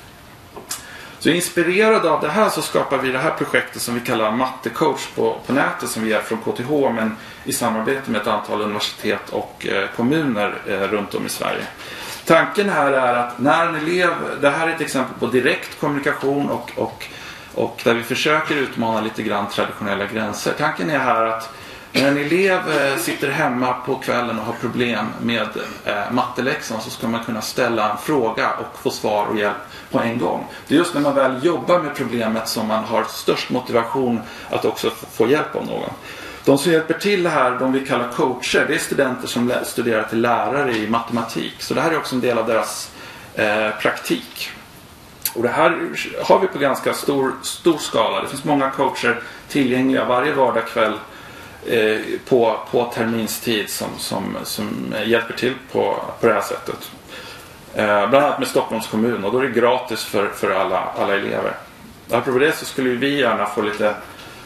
[1.28, 5.08] Så inspirerade av det här så skapar vi det här projektet som vi kallar mattecoach
[5.16, 9.30] på, på nätet som vi är från KTH men i samarbete med ett antal universitet
[9.30, 11.63] och eh, kommuner eh, runt om i Sverige.
[12.26, 14.10] Tanken här är att när en elev,
[14.42, 17.06] det här är ett exempel på direkt kommunikation och, och,
[17.54, 20.54] och där vi försöker utmana lite grann traditionella gränser.
[20.58, 21.54] Tanken är här att
[22.02, 25.48] när en elev eh, sitter hemma på kvällen och har problem med
[25.86, 29.58] eh, matteläxan så ska man kunna ställa en fråga och få svar och hjälp
[29.92, 30.46] på en gång.
[30.68, 34.66] Det är just när man väl jobbar med problemet som man har störst motivation att
[34.66, 35.90] också få hjälp av någon.
[36.46, 40.22] De som hjälper till här, de vi kallar coacher, det är studenter som studerar till
[40.22, 41.54] lärare i matematik.
[41.60, 42.92] Så det här är också en del av deras
[43.36, 44.50] eh, praktik.
[45.36, 45.90] Och det här
[46.24, 48.22] har vi på ganska stor, stor skala.
[48.22, 50.94] Det finns många coacher tillgängliga varje vardagkväll
[51.67, 51.99] Eh,
[52.30, 56.91] på, på terminstid som, som, som hjälper till på, på det här sättet.
[57.75, 61.13] Eh, bland annat med Stockholms kommun och då är det gratis för, för alla, alla
[61.13, 61.53] elever.
[62.12, 63.95] Apropå det så skulle vi gärna få lite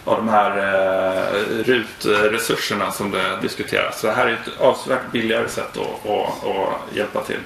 [0.06, 4.00] av de här eh, RUT-resurserna som det diskuteras.
[4.00, 7.40] Så det här är ett avsevärt billigare sätt att, att, att hjälpa till.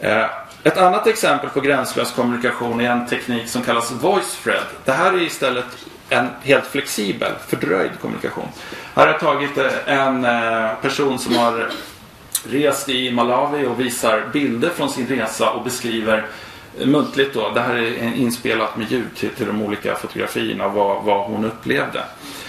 [0.00, 0.26] Eh,
[0.62, 4.64] ett annat exempel på gränslös kommunikation är en teknik som kallas VoiceThread.
[4.84, 5.64] Det här är istället
[6.08, 8.48] en helt flexibel, fördröjd kommunikation.
[8.94, 11.70] Här har jag tagit eh, en eh, person som har
[12.48, 16.26] rest i Malawi och visar bilder från sin resa och beskriver
[16.84, 17.50] muntligt då.
[17.50, 22.04] Det här är inspelat med ljud till, till de olika fotografierna vad, vad hon upplevde.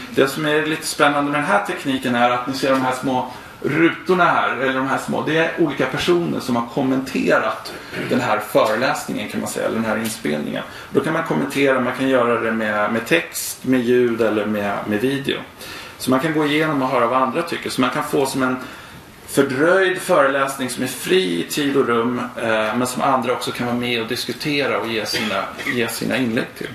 [0.10, 2.96] Det som är lite spännande med den här tekniken är att ni ser de här
[2.96, 3.32] små
[3.70, 7.74] rutorna här, eller de här små, det är olika personer som har kommenterat
[8.10, 10.64] den här föreläsningen kan man säga, eller den här inspelningen.
[10.92, 14.78] Då kan man kommentera, man kan göra det med, med text, med ljud eller med,
[14.88, 15.40] med video.
[15.98, 17.70] Så man kan gå igenom och höra vad andra tycker.
[17.70, 18.58] Så man kan få som en
[19.28, 23.68] fördröjd föreläsning som är fri i tid och rum eh, men som andra också kan
[23.68, 25.44] vara med och diskutera och ge sina,
[25.76, 26.68] ge sina inlägg till.
[26.68, 26.74] Eh,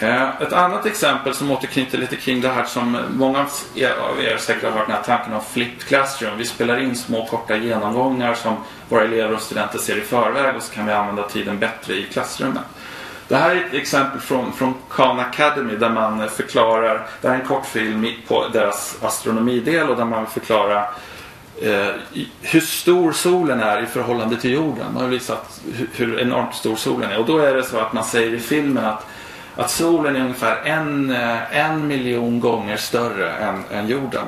[0.00, 4.64] Eh, ett annat exempel som återknyter lite kring det här som många av er säkert
[4.64, 6.38] har hört den här tanken om flipped classroom.
[6.38, 8.56] Vi spelar in små korta genomgångar som
[8.88, 12.02] våra elever och studenter ser i förväg och så kan vi använda tiden bättre i
[12.02, 12.62] klassrummet.
[13.28, 17.40] Det här är ett exempel från, från Khan Academy där man förklarar, det här är
[17.40, 20.90] en kortfilm på deras astronomidel och där man förklarar
[21.62, 21.88] eh,
[22.40, 24.86] hur stor solen är i förhållande till jorden.
[24.94, 27.92] Man har visat hur, hur enormt stor solen är och då är det så att
[27.92, 29.06] man säger i filmen att
[29.58, 34.26] att solen är ungefär en, eh, en miljon gånger större än, än jorden.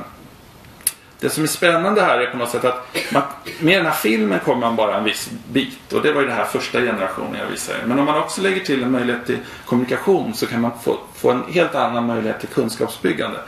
[1.20, 3.22] Det som är spännande här är på något sätt att man,
[3.60, 5.92] med den här filmen kommer man bara en viss bit.
[5.92, 7.78] Och det var ju den här första generationen jag visade.
[7.86, 11.30] Men om man också lägger till en möjlighet till kommunikation så kan man få, få
[11.30, 13.38] en helt annan möjlighet till kunskapsbyggande.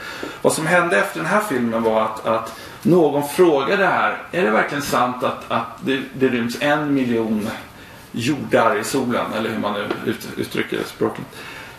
[0.41, 4.17] Vad som hände efter den här filmen var att, att någon frågade här.
[4.31, 7.49] Är det verkligen sant att, att det, det ryms en miljon
[8.11, 9.25] jordar i solen?
[9.37, 11.29] Eller hur man nu ut, uttrycker det språkligt.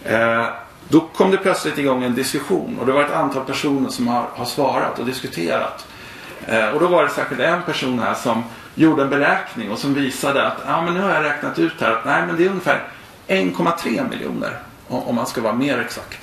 [0.04, 0.46] Eh,
[0.88, 4.26] då kom det plötsligt igång en diskussion och det var ett antal personer som har,
[4.34, 5.86] har svarat och diskuterat.
[6.46, 9.94] Eh, och då var det särskilt en person här som gjorde en beräkning och som
[9.94, 12.48] visade att ah, men nu har jag räknat ut här att nej, men det är
[12.48, 12.82] ungefär
[13.28, 16.18] 1,3 miljoner om man ska vara mer exakt.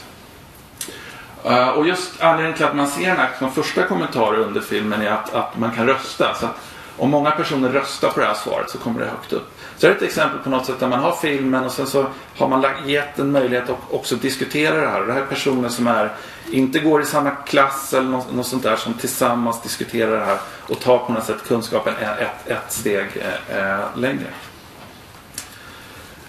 [1.46, 5.12] Uh, och just anledningen till att man ser en som första kommentar under filmen är
[5.12, 6.34] att, att man kan rösta.
[6.34, 6.56] Så att
[6.98, 9.58] om många personer röstar på det här svaret så kommer det högt upp.
[9.82, 12.06] Så det är ett exempel på något sätt där man har filmen och sen så
[12.38, 15.02] har man gett en möjlighet att också diskutera det här.
[15.02, 16.12] Och det här är personer som är,
[16.52, 20.38] inte går i samma klass eller något, något sånt där som tillsammans diskuterar det här
[20.68, 24.28] och tar på något sätt kunskapen ett, ett steg eh, eh, längre.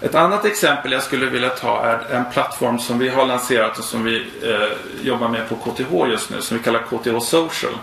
[0.01, 3.83] Ett annat exempel jag skulle vilja ta är en plattform som vi har lanserat och
[3.83, 7.73] som vi eh, jobbar med på KTH just nu som vi kallar KTH Social.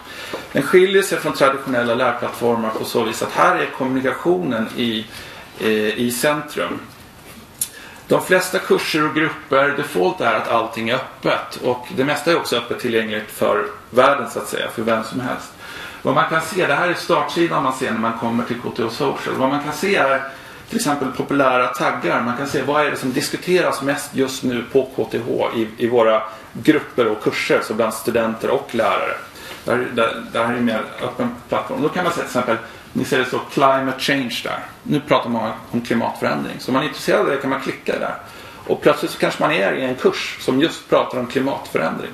[0.52, 5.06] Den skiljer sig från traditionella lärplattformar på så vis att här är kommunikationen i,
[5.60, 6.80] Eh, i centrum.
[8.08, 12.36] De flesta kurser och grupper, default är att allting är öppet och det mesta är
[12.36, 15.52] också öppet tillgängligt för världen så att säga, för vem som helst.
[16.02, 18.88] Vad man kan se, det här är startsidan man ser när man kommer till KTH
[18.90, 19.34] Social.
[19.36, 20.22] Vad man kan se är
[20.68, 22.20] till exempel populära taggar.
[22.20, 25.88] Man kan se vad är det som diskuteras mest just nu på KTH i, i
[25.88, 29.14] våra grupper och kurser, så bland studenter och lärare.
[29.64, 31.82] Det här är en mer öppen plattform.
[31.82, 32.56] Då kan man se till exempel,
[32.92, 34.58] ni ser det så climate change där.
[34.82, 36.54] Nu pratar man om klimatförändring.
[36.58, 38.14] Så om man är intresserad av det kan man klicka där.
[38.66, 42.10] Och plötsligt så kanske man är i en kurs som just pratar om klimatförändring.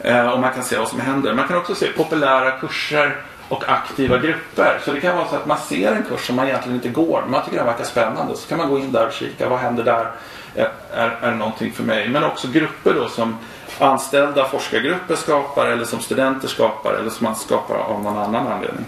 [0.00, 1.34] Eh, och man kan se vad som händer.
[1.34, 3.16] Man kan också se populära kurser
[3.48, 4.80] och aktiva grupper.
[4.84, 7.20] Så det kan vara så att man ser en kurs som man egentligen inte går,
[7.22, 8.36] men man tycker den verkar spännande.
[8.36, 10.10] Så kan man gå in där och kika, vad händer där?
[10.54, 12.08] Är, är, är det någonting för mig?
[12.08, 13.38] Men också grupper då som
[13.82, 18.84] anställda forskargrupper skapar eller som studenter skapar eller som man skapar av någon annan anledning.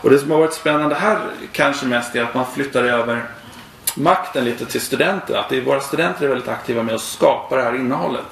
[0.00, 1.18] Och det som har varit spännande här
[1.52, 3.24] kanske mest är att man flyttar över
[3.94, 5.34] makten lite till studenter.
[5.34, 8.24] Att det är, våra studenter är väldigt aktiva med att skapa det här innehållet.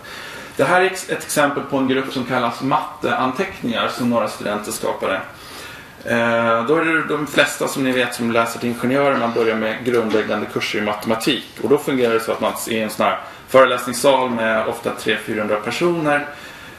[0.57, 5.21] Det här är ett exempel på en grupp som kallas matteanteckningar som några studenter skapade.
[6.05, 9.57] Eh, då är det de flesta som ni vet som läser till ingenjörer man börjar
[9.57, 11.45] med grundläggande kurser i matematik.
[11.63, 13.19] Och då fungerar det så att man är en sån här
[13.55, 16.27] föreläsningssal med ofta 300-400 personer.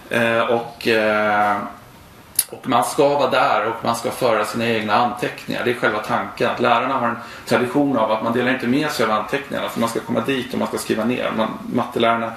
[0.10, 1.58] Eh, och, eh,
[2.50, 5.62] och man ska vara där och man ska föra sina egna anteckningar.
[5.66, 6.50] Det är själva tanken.
[6.50, 9.70] Att lärarna har en tradition av att man delar inte med sig av anteckningarna.
[9.70, 11.32] För man ska komma dit och man ska skriva ner.
[11.38, 12.32] Man, mattelärarna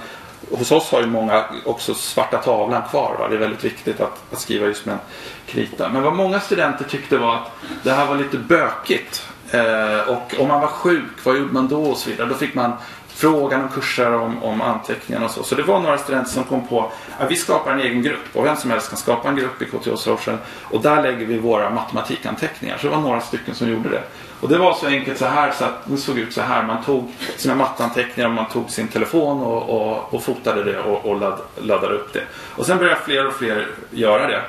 [0.51, 3.15] hos oss har ju många också svarta tavlan kvar.
[3.19, 3.27] Va?
[3.27, 4.99] Det är väldigt viktigt att, att skriva just med en
[5.45, 5.89] krita.
[5.89, 7.51] Men vad många studenter tyckte var att
[7.83, 9.27] det här var lite bökigt.
[9.51, 12.27] Eh, och om man var sjuk, vad gjorde man då och så vidare.
[12.27, 12.73] Då fick man
[13.19, 15.43] frågan om kurser om, om anteckningar och så.
[15.43, 18.45] Så det var några studenter som kom på att vi skapar en egen grupp och
[18.45, 21.69] vem som helst kan skapa en grupp i KTH Social och där lägger vi våra
[21.69, 22.77] matematikanteckningar.
[22.77, 24.01] Så det var några stycken som gjorde det.
[24.41, 26.63] Och det var så enkelt så här så att det såg ut så här.
[26.63, 31.05] Man tog sina matteanteckningar, och man tog sin telefon och, och, och fotade det och,
[31.05, 32.23] och ladd, laddade upp det.
[32.55, 34.41] Och sen började fler och fler göra det.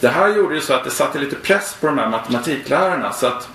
[0.00, 3.12] Det här gjorde ju så att det satte lite press på de här matematiklärarna.
[3.12, 3.48] Så att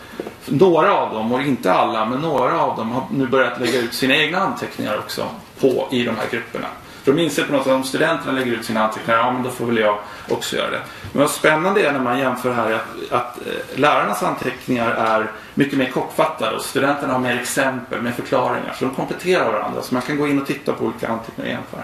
[0.45, 3.93] några av dem, och inte alla, men några av dem har nu börjat lägga ut
[3.93, 5.25] sina egna anteckningar också
[5.59, 6.67] på, i de här grupperna.
[7.03, 9.43] För de inser på något sätt att om studenterna lägger ut sina anteckningar, ja men
[9.43, 9.97] då får väl jag
[10.29, 10.81] också göra det.
[11.11, 15.77] Men vad spännande är när man jämför här att, att eh, lärarnas anteckningar är mycket
[15.77, 18.75] mer kortfattade och studenterna har mer exempel, mer förklaringar.
[18.79, 19.81] Så de kompletterar varandra.
[19.81, 21.83] Så man kan gå in och titta på olika anteckningar och jämföra.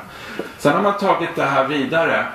[0.58, 2.26] Sen har man tagit det här vidare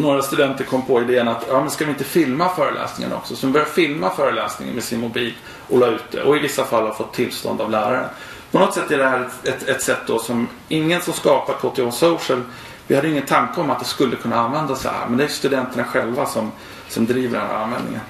[0.00, 3.36] några studenter kom på idén att ja, men ska vi inte filma föreläsningen också?
[3.36, 5.34] Så de började filma föreläsningen med sin mobil
[5.68, 6.22] och la ut det.
[6.22, 8.08] Och i vissa fall har fått tillstånd av läraren.
[8.50, 11.90] På något sätt är det här ett, ett sätt då som ingen som skapar KTH
[11.90, 12.42] Social
[12.86, 15.06] vi hade ingen tanke om att det skulle kunna användas så här.
[15.08, 16.52] Men det är studenterna själva som,
[16.88, 18.00] som driver den här användningen.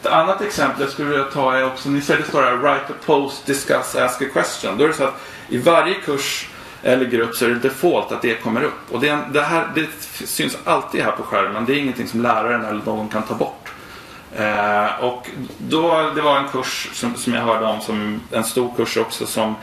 [0.00, 2.92] Ett annat exempel jag skulle vilja ta är också, ni ser det står här Write
[2.92, 4.78] a post, discuss, ask a question.
[4.78, 6.48] Då är det så att i varje kurs
[6.86, 8.92] eller grupp så är det default att det kommer upp.
[8.92, 9.86] Och det, det, här, det
[10.26, 11.64] syns alltid här på skärmen.
[11.64, 13.68] Det är ingenting som läraren eller någon kan ta bort.
[14.36, 18.72] Eh, och då, det var en kurs som, som jag hörde om, som en stor
[18.76, 19.54] kurs också, som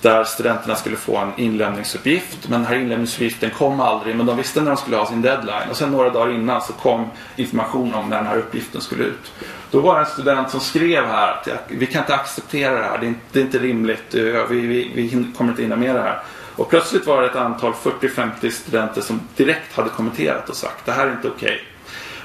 [0.00, 2.48] där studenterna skulle få en inlämningsuppgift.
[2.48, 4.16] Men den här inlämningsuppgiften kom aldrig.
[4.16, 5.70] Men de visste när de skulle ha sin deadline.
[5.70, 9.32] Och sen några dagar innan så kom information om när den här uppgiften skulle ut.
[9.70, 12.98] Då var det en student som skrev här att vi kan inte acceptera det här.
[12.98, 14.14] Det är inte, det är inte rimligt.
[14.14, 16.22] Eh, vi, vi, vi kommer inte hinna med det här.
[16.62, 20.92] Och plötsligt var det ett antal 40-50 studenter som direkt hade kommenterat och sagt det
[20.92, 21.46] här är inte okej.
[21.46, 21.58] Okay.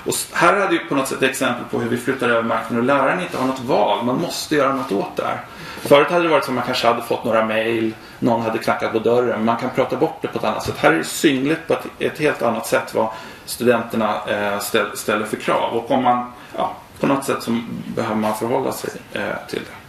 [0.05, 2.77] Och här hade ju på något sätt ett exempel på hur vi flyttar över makten
[2.77, 4.05] och läraren inte har något val.
[4.05, 5.41] Man måste göra något åt det här.
[5.81, 8.99] Förut hade det varit som man kanske hade fått några mail, någon hade knackat på
[8.99, 9.45] dörren.
[9.45, 10.75] Man kan prata bort det på ett annat sätt.
[10.77, 13.09] Här är det synligt på ett, helt annat sätt vad
[13.45, 14.59] studenterna eh,
[14.93, 15.77] ställer för krav.
[15.77, 17.59] Och om man, ja, på något sätt så
[17.95, 19.86] behöver man förhålla sig eh, till det.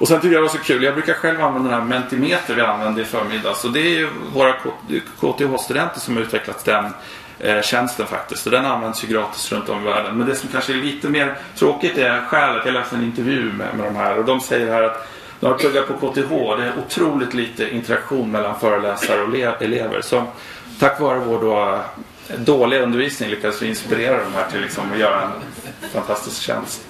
[0.00, 0.82] Och sen tycker jag det var så kul.
[0.82, 3.64] Jag brukar själv använda den här Mentimeter vi använde i förmiddags.
[3.64, 4.52] Och det är ju våra
[5.20, 6.84] KTH-studenter som har utvecklat den
[7.38, 8.46] eh, tjänsten faktiskt.
[8.46, 10.18] Och den används ju gratis runt om i världen.
[10.18, 12.64] Men det som kanske är lite mer tråkigt är skälet.
[12.64, 15.08] Jag läste en intervju med, med de här och de säger här att
[15.40, 16.30] de har pluggat på KTH.
[16.30, 20.00] Det är otroligt lite interaktion mellan föreläsare och elever.
[20.00, 20.24] Så
[20.78, 21.80] tack vare vår då
[22.28, 25.30] eh, dåliga undervisning lyckades vi inspirera dem här till liksom att göra en
[25.92, 26.89] fantastisk tjänst.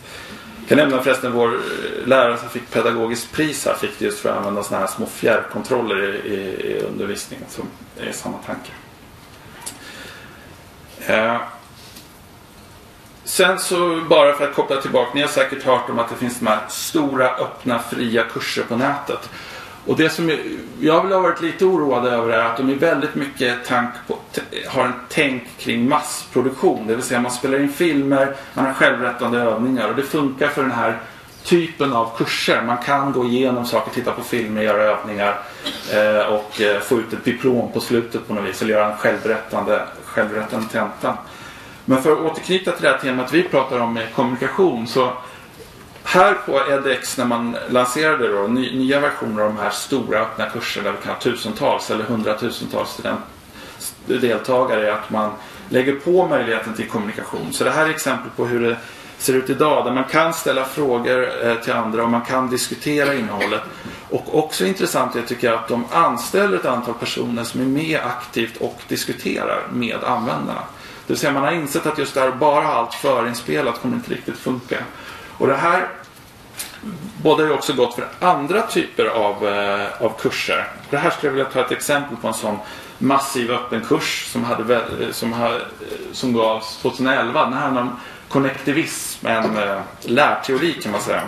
[0.71, 4.19] Jag kan nämna förresten vår eh, lärare som fick pedagogiskt pris här fick det just
[4.19, 7.45] för att använda sådana här små fjärrkontroller i, i, i undervisningen.
[7.49, 7.69] Som
[8.01, 8.71] är samma tanke.
[11.07, 11.41] Eh.
[13.25, 15.11] Sen så bara för att koppla tillbaka.
[15.15, 18.77] Ni har säkert hört om att det finns de här stora öppna fria kurser på
[18.77, 19.31] nätet.
[19.87, 20.31] Och det som
[20.81, 24.19] jag vill ha varit lite oroad över är att de är väldigt mycket tank på,
[24.69, 26.87] har en tänk kring massproduktion.
[26.87, 30.63] Det vill säga man spelar in filmer, man har självrättande övningar och det funkar för
[30.63, 30.99] den här
[31.45, 32.63] typen av kurser.
[32.63, 35.39] Man kan gå igenom saker, titta på filmer, göra övningar
[35.93, 38.63] eh, och eh, få ut ett diplom på slutet på något vis.
[38.63, 41.19] Eller göra en självrättande, självrättande tenta.
[41.85, 45.13] Men för att återknyta till det här temat vi pratar om med kommunikation så
[46.05, 50.85] här på edX när man lanserade då, nya versioner av de här stora öppna kurserna
[50.85, 53.01] där vi kan ha tusentals eller hundratusentals
[54.07, 55.31] deltagare är att man
[55.69, 57.53] lägger på möjligheten till kommunikation.
[57.53, 58.77] Så det här är exempel på hur det
[59.19, 63.15] ser ut idag där man kan ställa frågor eh, till andra och man kan diskutera
[63.15, 63.63] innehållet.
[64.11, 68.01] Och också intressant är tycker jag att de anställer ett antal personer som är med
[68.01, 70.63] aktivt och diskuterar med användarna.
[71.07, 74.11] Det vill säga man har insett att just det här bara allt förinspelat kommer inte
[74.11, 74.77] riktigt funka.
[75.41, 75.89] Och det här
[77.23, 80.69] båda ju också gott för andra typer av, eh, av kurser.
[80.91, 82.59] Det här skulle jag vilja ta ett exempel på en sån
[82.99, 85.51] massiv öppen kurs som, hade, eh, som, eh,
[86.13, 87.45] som gavs 2011.
[87.45, 87.97] Den handlar om
[88.29, 91.23] konnektivism, en eh, lärteori kan man säga.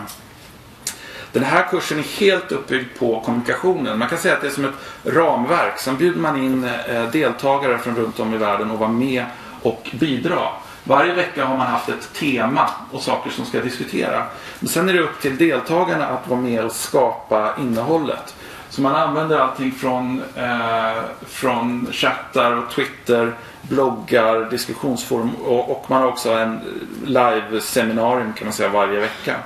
[1.32, 3.98] Den här kursen är helt uppbyggd på kommunikationen.
[3.98, 5.78] Man kan säga att det är som ett ramverk.
[5.78, 9.24] Sen bjuder man in eh, deltagare från runt om i världen och vara med
[9.62, 10.48] och bidra.
[10.84, 14.26] Varje vecka har man haft ett tema och saker som ska diskutera.
[14.60, 18.34] Men sen är det upp till deltagarna att vara med och skapa innehållet.
[18.70, 26.02] Så man använder allting från, eh, från chattar och Twitter, bloggar, diskussionsforum och, och man
[26.02, 26.60] har också en
[27.04, 29.36] live-seminarium kan man säga varje vecka.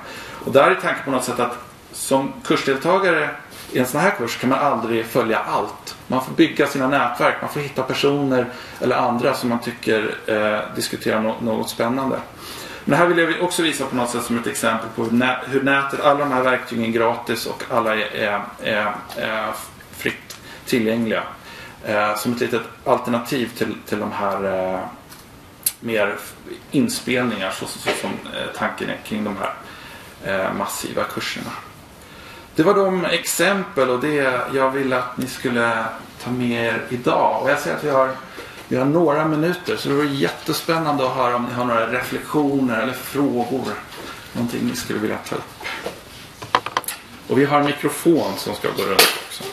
[0.45, 1.57] Och där är tanken på något sätt att
[1.91, 3.29] som kursdeltagare
[3.71, 5.95] i en sån här kurs kan man aldrig följa allt.
[6.07, 8.45] Man får bygga sina nätverk, man får hitta personer
[8.81, 12.19] eller andra som man tycker eh, diskuterar no något spännande.
[12.85, 15.39] Men här vill jag också visa på något sätt som ett exempel på hur, nä
[15.47, 19.53] hur nätet, alla de här verktygen är gratis och alla är, är, är, är
[19.91, 21.23] fritt tillgängliga.
[21.85, 24.79] Eh, som ett litet alternativ till, till de här eh,
[25.79, 26.15] mer
[26.71, 29.53] inspelningar så, så, så som eh, tanken är kring de här
[30.25, 31.51] eh, massiva kurserna.
[32.57, 35.85] Det var de exempel och det jag ville att ni skulle
[36.23, 37.41] ta med er idag.
[37.41, 38.11] Och jag ser att vi har,
[38.67, 42.81] vi har några minuter så det vore jättespännande att höra om ni har några reflektioner
[42.81, 43.73] eller frågor.
[44.33, 45.63] Någonting ni skulle vilja ta upp.
[47.27, 49.43] Och vi har en mikrofon som ska gå runt också.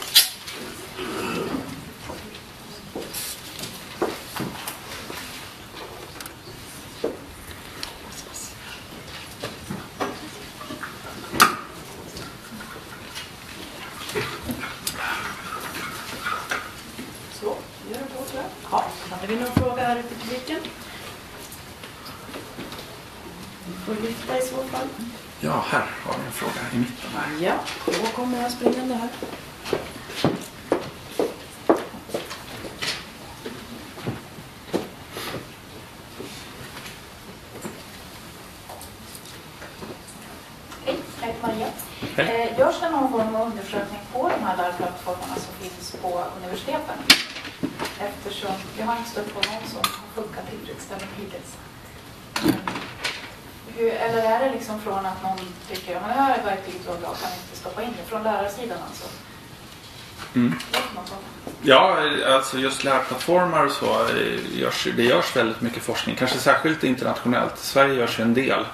[17.40, 17.46] Så,
[17.90, 18.50] gör det då tror jag.
[18.70, 20.60] Ja, hade vi någon fråga här ute i publiken?
[23.66, 24.86] Ni får lyfta i så fall.
[25.40, 27.46] Ja, här har vi en fråga i mitten här.
[27.46, 27.54] Ja,
[27.86, 29.08] då kommer jag springande här.
[40.84, 41.66] Hej, jag heter Maria.
[42.16, 42.48] Hej.
[42.52, 46.98] Eh, Görs det någon form av undersökning på de här lärplattformarna som finns på universiteten?
[48.00, 51.56] Eftersom jag har inte stött på någon som har funkat tillfredsställande hittills.
[52.42, 52.56] Mm.
[53.76, 55.38] Hur, eller är det liksom från att någon
[55.68, 58.10] tycker att det här verktyget var bra, kan vi inte stoppa in det?
[58.10, 59.04] Från lärarsidan alltså?
[60.34, 60.54] Mm.
[60.72, 61.14] Vet man så?
[61.62, 61.98] Ja,
[62.54, 63.86] alltså just lärplattformar och så.
[63.86, 66.16] Eh, görs, det görs väldigt mycket forskning.
[66.16, 67.58] Kanske särskilt internationellt.
[67.58, 68.64] Sverige görs ju en del.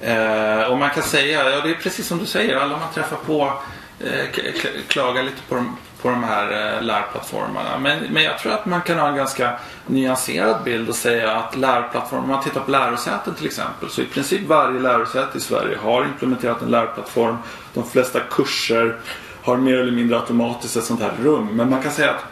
[0.00, 2.56] Eh, och man kan säga, ja det är precis som du säger.
[2.56, 3.52] Alla man träffar på
[4.00, 4.52] eh,
[4.88, 7.78] klagar lite på de, på de här eh, lärplattformarna.
[7.78, 11.56] Men, men jag tror att man kan ha en ganska nyanserad bild och säga att
[11.56, 13.90] lärplattformar, om man tittar på lärosäten till exempel.
[13.90, 17.36] Så i princip varje lärosäte i Sverige har implementerat en lärplattform.
[17.74, 18.96] De flesta kurser
[19.42, 21.48] har mer eller mindre automatiskt ett sånt här rum.
[21.52, 22.24] Men man kan säga att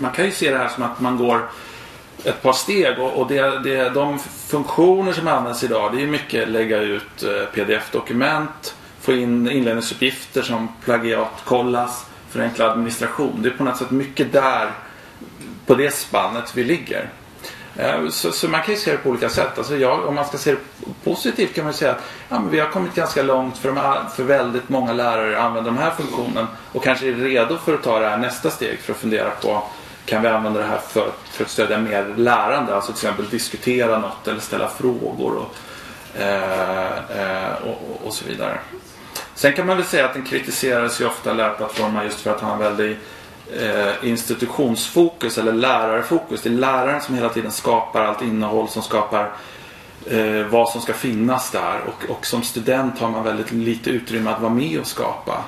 [0.00, 1.48] man kan ju se det här som att man går
[2.24, 6.48] ett par steg och, och det, det, de funktioner som används idag det är mycket
[6.48, 13.42] lägga ut eh, pdf-dokument, få in inlämningsuppgifter som plagiatkollas, förenkla administration.
[13.42, 14.70] Det är på något sätt mycket där
[15.66, 17.08] på det spannet vi ligger.
[17.76, 19.58] Eh, så, så man kan ju se det på olika sätt.
[19.58, 20.58] Alltså jag, om man ska se det
[21.04, 24.10] positivt kan man ju säga att ja, men vi har kommit ganska långt för, de
[24.16, 27.98] för väldigt många lärare använder den här funktionen och kanske är redo för att ta
[27.98, 29.62] det här nästa steg för att fundera på
[30.10, 32.74] kan vi använda det här för, för att stödja mer lärande?
[32.74, 35.56] Alltså till exempel diskutera något eller ställa frågor och,
[36.20, 38.58] eh, eh, och, och, så vidare.
[39.34, 42.52] Sen kan man väl säga att den kritiserades ju ofta lärplattformar just för att ha
[42.52, 42.98] en väldigt
[43.60, 46.42] eh, institutionsfokus eller lärarfokus.
[46.42, 49.32] Det är läraren som hela tiden skapar allt innehåll som skapar
[50.06, 51.80] eh, vad som ska finnas där.
[51.86, 55.44] Och, och som student har man väldigt lite utrymme att vara med och skapa.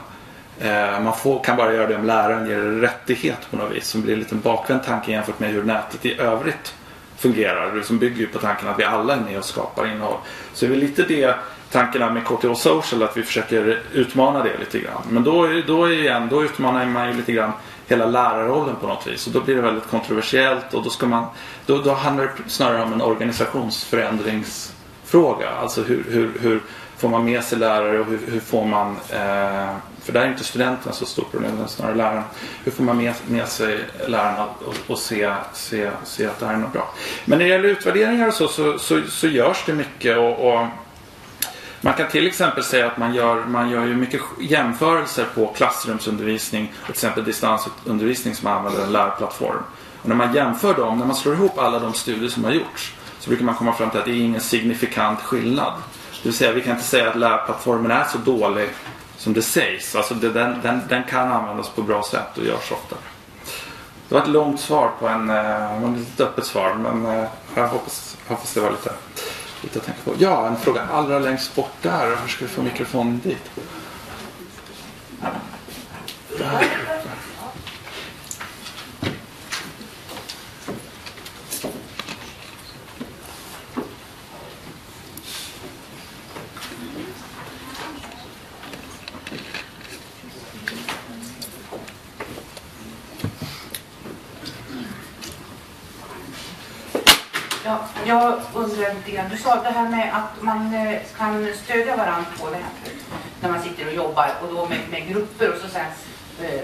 [0.60, 3.86] Eh, man får, kan bara göra det om läraren ger en rättighet på något vis.
[3.86, 6.74] Som blir en liten bakvänd tanke jämfört med hur nätet i övrigt
[7.16, 7.74] fungerar.
[7.74, 10.16] Det som bygger ju på tanken att vi alla är med och skapar innehåll.
[10.54, 11.34] Så det är väl lite det
[11.70, 15.02] tanken med KTH Social att vi försöker utmana det lite grann.
[15.10, 17.52] Men då, då, igen, då utmanar man ju lite grann
[17.86, 19.26] hela lärarrollen på något vis.
[19.26, 21.24] Och då blir det väldigt kontroversiellt och då, ska man,
[21.66, 25.50] då, då handlar det snarare om en organisationsförändringsfråga.
[25.50, 26.60] Alltså hur, hur, hur
[27.02, 30.44] får man med sig lärare och hur, hur får man, eh, för där är inte
[30.44, 32.24] studenterna så stort problem, utan snarare lärarna.
[32.64, 36.54] Hur får man med, med sig lärarna och, och se, se, se att det här
[36.54, 36.94] är något bra.
[37.24, 40.66] Men när det gäller utvärderingar och så, så, så, så görs det mycket och, och
[41.80, 46.72] man kan till exempel säga att man gör, man gör ju mycket jämförelser på klassrumsundervisning
[46.80, 49.62] och till exempel distansundervisning som använder en lärplattform.
[50.02, 52.94] Och när man jämför dem, när man slår ihop alla de studier som har gjorts
[53.18, 55.72] så brukar man komma fram till att det är ingen signifikant skillnad.
[56.22, 58.68] Det vill säga vi kan inte säga att lärplattformen är så dålig
[59.16, 59.94] som det sägs.
[59.94, 62.96] Alltså det, den, den, den kan användas på bra sätt och görs ofta.
[64.08, 67.28] Det var ett långt svar på en, eh, en ett lite öppet svar men eh,
[67.54, 68.92] jag hoppas, hoppas det var lite,
[69.62, 70.12] lite att tänka på.
[70.18, 72.16] Ja, en fråga allra längst bort där.
[72.22, 73.50] Hur ska vi få mikrofonen dit?
[76.38, 76.68] Där.
[97.64, 97.80] Ja,
[98.12, 102.30] jag undrar lite grann, du sa det här med att man eh, kan stödja varandra
[102.40, 102.62] på här
[103.40, 105.86] när man sitter och jobbar och då med, med grupper och så sen
[106.42, 106.60] eh,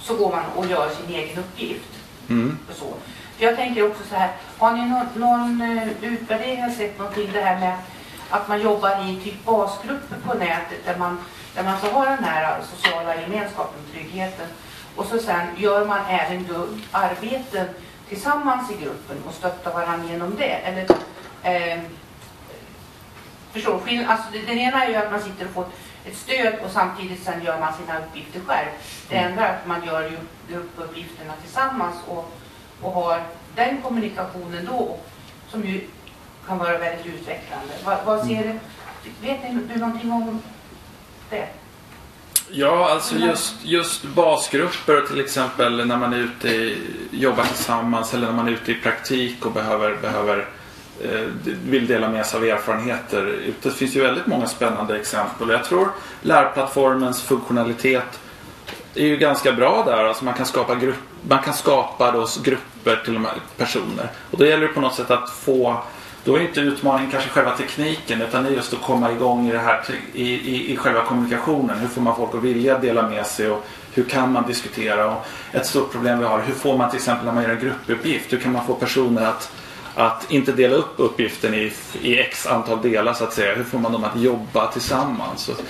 [0.00, 1.88] så går man och gör sin egen uppgift.
[2.28, 2.58] Mm.
[2.70, 2.94] Och så.
[3.36, 7.40] För jag tänker också så här, har ni någon, någon eh, utvärdering sett någonting det
[7.40, 7.76] här med
[8.30, 11.18] att man jobbar i typ basgrupper på nätet där man,
[11.54, 14.46] där man får ha den här sociala gemenskapen, tryggheten
[14.96, 16.46] och så sen gör man även
[16.90, 17.66] arbeten
[18.12, 20.52] tillsammans i gruppen och stöttar varandra genom det.
[20.68, 20.86] Eller,
[21.42, 21.80] eh,
[23.52, 24.04] förstår du?
[24.04, 25.66] Alltså, det- den ena är ju att man sitter och får
[26.04, 28.68] ett stöd och samtidigt sen gör man sina uppgifter själv.
[29.08, 32.32] Det andra är att man gör ju gruppuppgifterna tillsammans och,
[32.82, 33.22] och har
[33.54, 34.96] den kommunikationen då
[35.48, 35.86] som ju
[36.46, 37.72] kan vara väldigt utvecklande.
[37.84, 38.58] Vad, vad ser du?
[39.26, 40.42] Vet ni du någonting om
[41.30, 41.46] det?
[42.50, 46.78] Ja, alltså just, just basgrupper till exempel när man är ute i,
[47.10, 50.46] jobbar tillsammans eller när man är ute i praktik och behöver, behöver
[51.04, 51.20] eh,
[51.64, 53.52] vill dela med sig av erfarenheter.
[53.62, 55.48] Det finns ju väldigt många spännande exempel.
[55.48, 55.88] Jag tror
[56.22, 58.20] lärplattformens funktionalitet
[58.94, 60.04] är ju ganska bra där.
[60.04, 60.96] Alltså man kan skapa, grupp,
[61.28, 64.10] man kan skapa då grupper till de här personer.
[64.30, 65.82] Och då gäller det på något sätt att få
[66.24, 69.52] då är inte utmaningen kanske själva tekniken utan det är just att komma igång i,
[69.52, 71.78] det här, i, i, i själva kommunikationen.
[71.78, 75.10] Hur får man folk att vilja dela med sig och hur kan man diskutera?
[75.10, 77.60] Och ett stort problem vi har, hur får man till exempel när man gör en
[77.60, 79.52] gruppuppgift, hur kan man få personer att,
[79.94, 83.54] att inte dela upp uppgiften i, i x antal delar så att säga.
[83.54, 85.48] Hur får man dem att jobba tillsammans?
[85.48, 85.60] Och,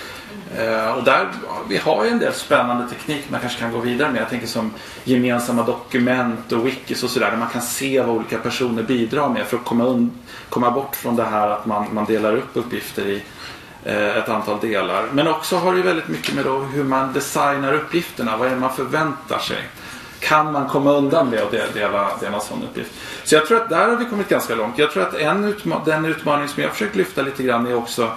[0.58, 1.28] Eh, och där,
[1.68, 4.20] vi har ju en del spännande teknik man kanske kan gå vidare med.
[4.22, 4.70] Jag tänker som
[5.04, 7.30] gemensamma dokument och wikis och sådär.
[7.30, 10.10] Där man kan se vad olika personer bidrar med för att komma, und-
[10.48, 13.22] komma bort från det här att man, man delar upp uppgifter i
[13.84, 15.04] eh, ett antal delar.
[15.12, 18.36] Men också har det väldigt mycket med då hur man designar uppgifterna.
[18.36, 19.62] Vad är det man förväntar sig?
[20.20, 22.90] Kan man komma undan det och dela, dela en sån uppgift?
[23.24, 24.78] Så jag tror att där har vi kommit ganska långt.
[24.78, 28.10] Jag tror att en utma- den utmaning som jag försökt lyfta lite grann är också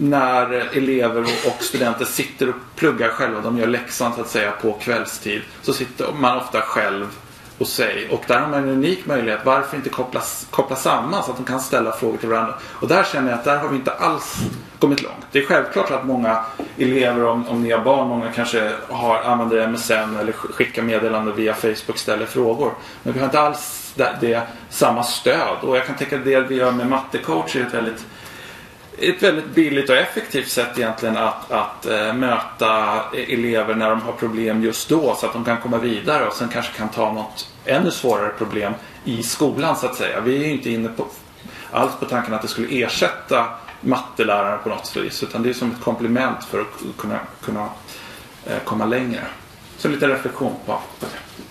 [0.00, 4.72] när elever och studenter sitter och pluggar själva, de gör läxan så att säga på
[4.72, 7.06] kvällstid, så sitter man ofta själv
[7.58, 8.08] och sig.
[8.10, 9.40] Och där har man en unik möjlighet.
[9.44, 10.20] Varför inte koppla,
[10.50, 12.54] koppla samman så att de kan ställa frågor till varandra?
[12.68, 14.36] Och där känner jag att där har vi inte alls
[14.78, 15.26] kommit långt.
[15.32, 16.44] Det är självklart att många
[16.78, 21.54] elever, om, om ni har barn, många kanske har, använder MSN eller skickar meddelanden via
[21.54, 22.72] Facebook, ställer frågor.
[23.02, 25.56] Men vi har inte alls det, det samma stöd.
[25.62, 28.06] Och jag kan tänka att det vi gör med mattecoach är ett väldigt
[29.00, 34.12] ett väldigt billigt och effektivt sätt egentligen att, att äh, möta elever när de har
[34.12, 37.48] problem just då så att de kan komma vidare och sen kanske kan ta något
[37.64, 38.72] ännu svårare problem
[39.04, 40.20] i skolan så att säga.
[40.20, 41.06] Vi är ju inte inne på,
[41.70, 43.46] alls på tanken att det skulle ersätta
[43.80, 47.68] matteläraren på något vis utan det är som ett komplement för att kunna, kunna
[48.46, 49.22] äh, komma längre.
[49.76, 51.46] Så lite reflektion på på det.